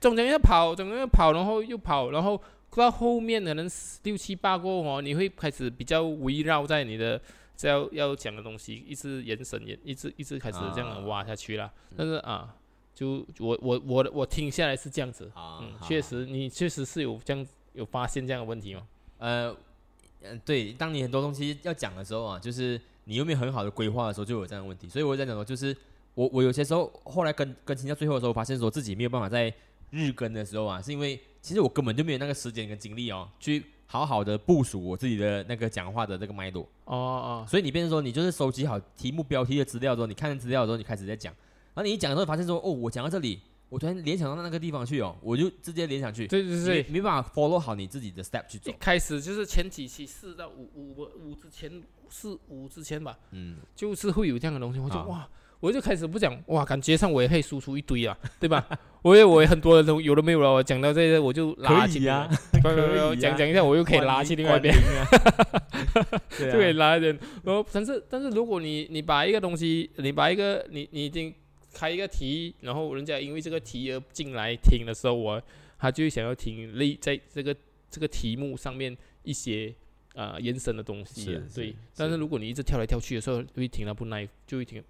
[0.00, 2.40] 中间要跑，中间要跑，然后又跑，然后
[2.74, 3.70] 到后面可能
[4.04, 7.20] 六七八个哦，你会开始比较围绕在你的。
[7.66, 11.72] 要要讲的东西一直延伸，延一直一直开始这样挖下去了。
[11.96, 12.54] 但是啊，
[12.94, 18.86] 就我我我我听下来是这样子，嗯，确实你确实是有这样有发现这样的问题吗？
[19.18, 19.56] 呃，
[20.22, 24.88] 嗯，对，当你很多东西要讲的时候啊，就是你有没有很好的规划的时候，就有这样的问题。
[24.88, 25.76] 所以我在讲说，就是
[26.14, 29.52] 我我有些时候后来跟更新到最后的时候，发现说自己没有办法在
[29.90, 33.64] 日更的时候啊，是因为其实我根本就没有那个时间跟精力哦去。
[33.92, 36.62] 好好的部署我自己的那个讲话的这个脉络。
[36.86, 41.30] 哦哦，所以你变成说，你就是收集好题目标题的资料之后，你看资料之后，你开始在讲，
[41.74, 43.38] 然后你一讲的时候发现说，哦，我讲到这里，
[43.68, 48.72] 我突然联想到那个地方去哦，我就直接联想去，对对对，没办法 follow 好你自己的 step 去做。
[48.80, 55.28] 开始就是前几期四到五五五之前四五之前吧，嗯，就是会有这样的东西，我就哇。
[55.62, 58.68] 我就开始不讲哇，感觉上我也可以输出一堆啊， 对吧？
[59.02, 62.28] 我也我也很多的都有的没有了，我讲到这些我就拉起 啊，
[63.20, 64.74] 讲讲一下我又可以拉去另外一边，
[66.36, 67.16] 就可以拉一点。
[67.44, 71.32] 然后但是但是如果你你把一个东西，你把一个你你已经
[71.72, 75.40] 开一个题，然后人家因为这个题而进来听的时候，我
[75.78, 77.54] 他就想要听类在这个
[77.88, 79.72] 这个题目上面一些
[80.14, 81.72] 啊延伸的东西，对。
[81.96, 84.82] 但是如果你一直跳来跳去的时候，就会听到不耐，就会听。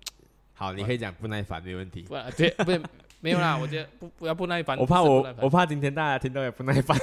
[0.62, 2.02] 好，你可以讲不耐烦，没问题。
[2.02, 2.80] 不，对，不是
[3.18, 3.58] 没有啦。
[3.60, 4.78] 我觉得不不要不耐烦。
[4.78, 6.96] 我怕我，我怕今天大家听到也不耐烦。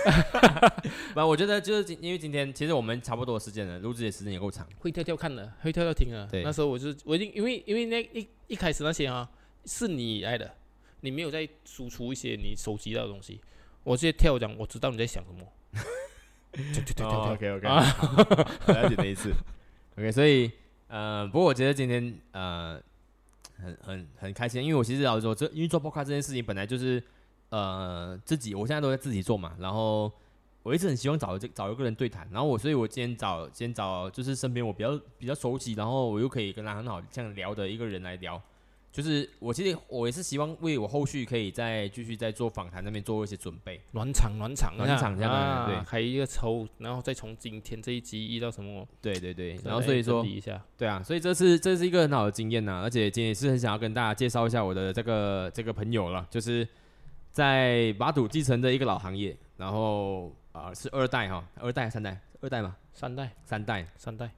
[1.14, 4.66] 不，我觉得就是今因为今天其实我们差不多时间了，录制的时间也够长。
[4.80, 6.26] 会跳跳看的，会跳跳听了。
[6.32, 9.30] 对，那时候我就我已经因为因为那一一开始那些啊
[9.66, 10.50] 是你来的，
[11.02, 13.42] 你没有在输出一些你收集到的东西。
[13.84, 15.46] 我直接跳讲，我知道你在想什么。
[16.74, 19.34] 跳跳跳跳，OK OK，了解那一次。
[19.98, 20.50] OK，所以
[20.88, 22.82] 呃，不过我觉得今天呃。
[23.62, 27.02] 很很很开心，因为我其实老实说，这因为做播客这件事情本来就是，
[27.50, 30.12] 呃，自己我现在都在自己做嘛，然后
[30.64, 38.42] 我一直很希望找这找一个人对谈，然后我所以我今天找今天找就是身边我比较比较熟悉，然后我又可以跟他很好这样聊的一个人来聊。
[38.92, 45.32] 就是我其实我也是希望为我后续可以再继续在做访谈那边做一些准备，暖场暖场暖场这样。
[45.32, 50.26] 的，对，开一个抽，然后再从今天这一集遇到什么，对对对，然后所以说，
[50.76, 56.68] 对啊，所以这是这是一个很好的经验呐，而且今天也是很想要跟大家介绍一下我的这个这个朋友了，就是
[57.32, 64.32] 在马祖继承的一个老行业，然后啊是二代哈，二代三代，二代嘛，三代，三代，三代，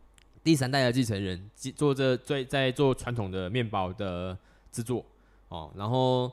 [0.43, 4.37] 第三代的继承人，做着最在做传统的面包的
[4.71, 5.05] 制作
[5.49, 6.31] 哦，然后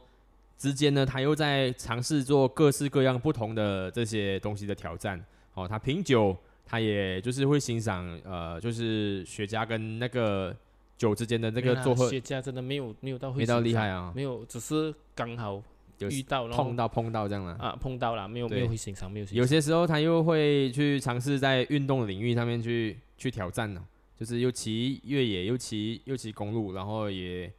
[0.57, 5.23] 之间呢，他又在尝试做各式各样不同的这些东西的挑战
[5.55, 10.57] 哦，他品酒，他也就是会欣赏呃，就是雪茄跟那个
[10.97, 15.63] 酒之间的那个做喝，雪茄真的没有没有到没到厉害啊，没有，只是刚好。
[16.01, 19.27] 遇到碰到碰到这样了啊，碰到了没有没有会欣赏没有。
[19.33, 23.85] 有些时候他又会去尝试在运动领域上面去去挑战呢，
[24.19, 27.53] 就是又骑越野又骑又骑公路，然后也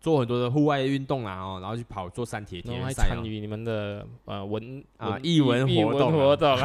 [0.00, 6.58] 做很多的户外运动啊，哦，然后去跑做山铁铁人赛参与你们的呃文啊艺文活动活动。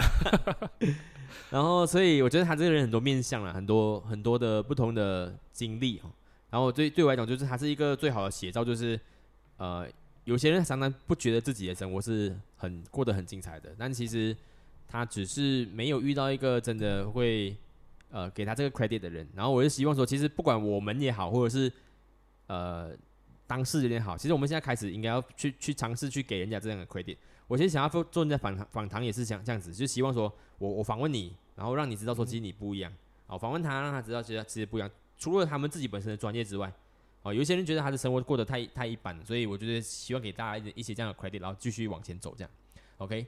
[1.51, 6.11] 然后所以我觉得他这个人很多面相了，很多很多的不同的经历哦。
[6.49, 8.99] 然后对对我来讲，就是他是一个最好的写照，就是
[9.57, 9.87] 呃。
[10.25, 14.37] 有些人常常不觉得自己的生活是很过得很精彩的，但其实
[14.87, 17.57] 他只是没有遇到一个真的会
[18.11, 19.27] 呃给他这个 credit 的人。
[19.33, 21.71] 然后我就希望说，其实不管我们也好，或者是
[22.47, 22.91] 呃
[23.47, 27.17] 当事人也好，其实我们现在开始应该要去去尝试去给人家这样的 credit。
[27.47, 32.93] 我其实想要做做人家访谈访谈也是想这样子，就希望说我我访问你，然后让你知道说其实你不一样。
[33.25, 36.71] 好，访问他让他知道其实其实不一样，除了他们自己本身的专业之外。
[37.23, 42.49] 哦，有些人觉得他的生活过得太太一般，所以我觉得希望给大家一一些这样的 credit，然后继续往前走，这样
[42.97, 43.23] ，OK，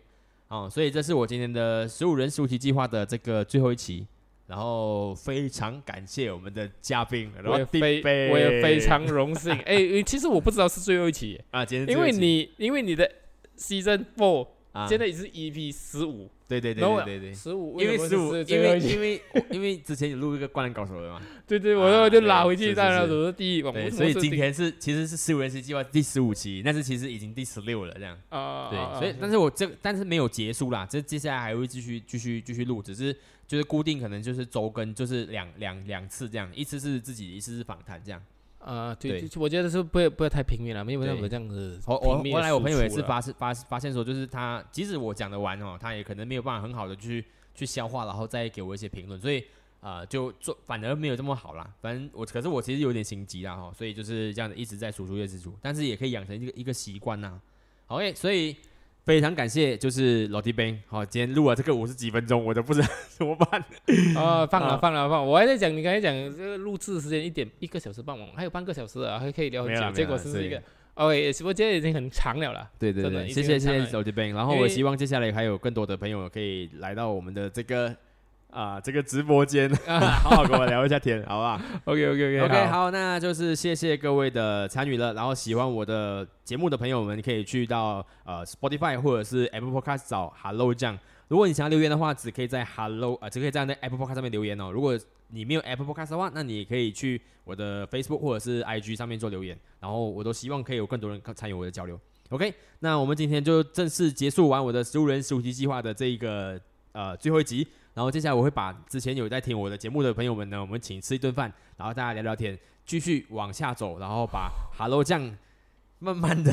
[0.48, 4.08] 哦，所以这是我今天的十五人十五期计划的这个最后一期，
[4.48, 11.40] 然后非常感谢我们的嘉宾，我也非我也非常荣幸， 哎，其实我不知道是最后一期。
[11.52, 13.10] 啊，今天因为你因为你的
[13.58, 14.48] season four
[14.88, 16.30] 现在已是 EP 十五。
[16.46, 33.16] 对对对对对，十五，因为十五，因为因为 因为之前有录一个灌篮高手的嘛，对对，我我就拉回去，当然都是第一，对，所以今天是其实是十五人 C 计划第十五期，但是其实已经第十六了这样，啊，对，所以但是我这但是没有结束啦，这接下来还会继续继续继续录，只是
[33.54, 38.20] 就是固定可能就是周更，就是两两两次这样，一次是自己，一次是访谈这样。
[38.58, 41.80] 啊，对，我觉得是不要不要太平民了，没有那么这样子。
[41.86, 47.24] 我我后来我朋友也是发发发现说，就是他即使我讲的完哦，他也可能没有办法很好的去
[47.54, 49.44] 去消化，然后再给我一些评论，所以
[49.80, 51.72] 啊，就做反而没有这么好啦。
[51.80, 57.40] 反正我可是我其实有点心急啦哈，所以就是这样子一直在输出越输出，但是也可以养成一个一个习惯呐。
[57.86, 58.56] OK，所以。
[59.06, 63.64] 非常感谢，就是老弟 Ben，，好，今天录了这个五十几分钟，我都不知道 怎么办。
[64.16, 69.92] 哦，放了放了放，我还在讲，你刚才讲这个录制时间一点一个小时半，还有半个小时啊，还可以聊很久。
[69.92, 70.62] 结果是一个
[70.94, 72.70] ，OK，直播间已经很长了了。
[72.80, 77.96] 对对对，谢谢谢谢老弟 Ben，，然后我希望接下来还有更多的朋友可以来到我们的这个。
[78.54, 81.60] 啊，这个直播间， 好好跟我聊一下天，好不好？
[81.86, 85.14] OK OK OK OK，好，那就是谢谢各位的参与了。
[85.14, 90.98] 然后喜欢我的节目的朋友们，可以去到呃 Spotify 或者是 Apple Podcast 找 Hello 酱。
[91.30, 94.70] 如果你想要留言的话，只可以在 Hello 啊，只可以在那 Apple Podcast 上面留言哦。
[94.72, 94.98] 如果
[95.30, 99.58] 你没有 Apple Podcast 的话，那你也可以去我的 Facebook 或者是 IG 上面做留言。
[99.80, 102.00] 然后我都希望可以有更多人参与我的交流。
[102.30, 106.60] OK，那我们今天就正式结束完我的十五人十五集计划的这一个
[106.92, 107.68] 呃最后一集。
[107.94, 115.38] 然后接下来我会把之前有在听我的节目的朋友们呢，我们请吃一顿饭，然后大家聊聊天，继续往下走，然后把 Hello 酱
[116.00, 116.52] 慢慢的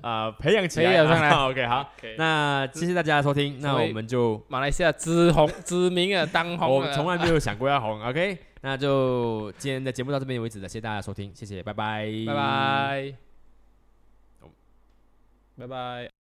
[0.00, 0.94] 呃 培养起来。
[1.04, 1.30] 上来。
[1.30, 8.00] OK，好，那谢谢大家的收听，那我们就马来西亚知红知名啊当红，我从来没有想过要红。
[8.04, 13.14] OK，那就今天的节目到这边为止了，谢谢大家收听，谢谢，拜拜，拜拜，
[15.58, 16.21] 拜拜。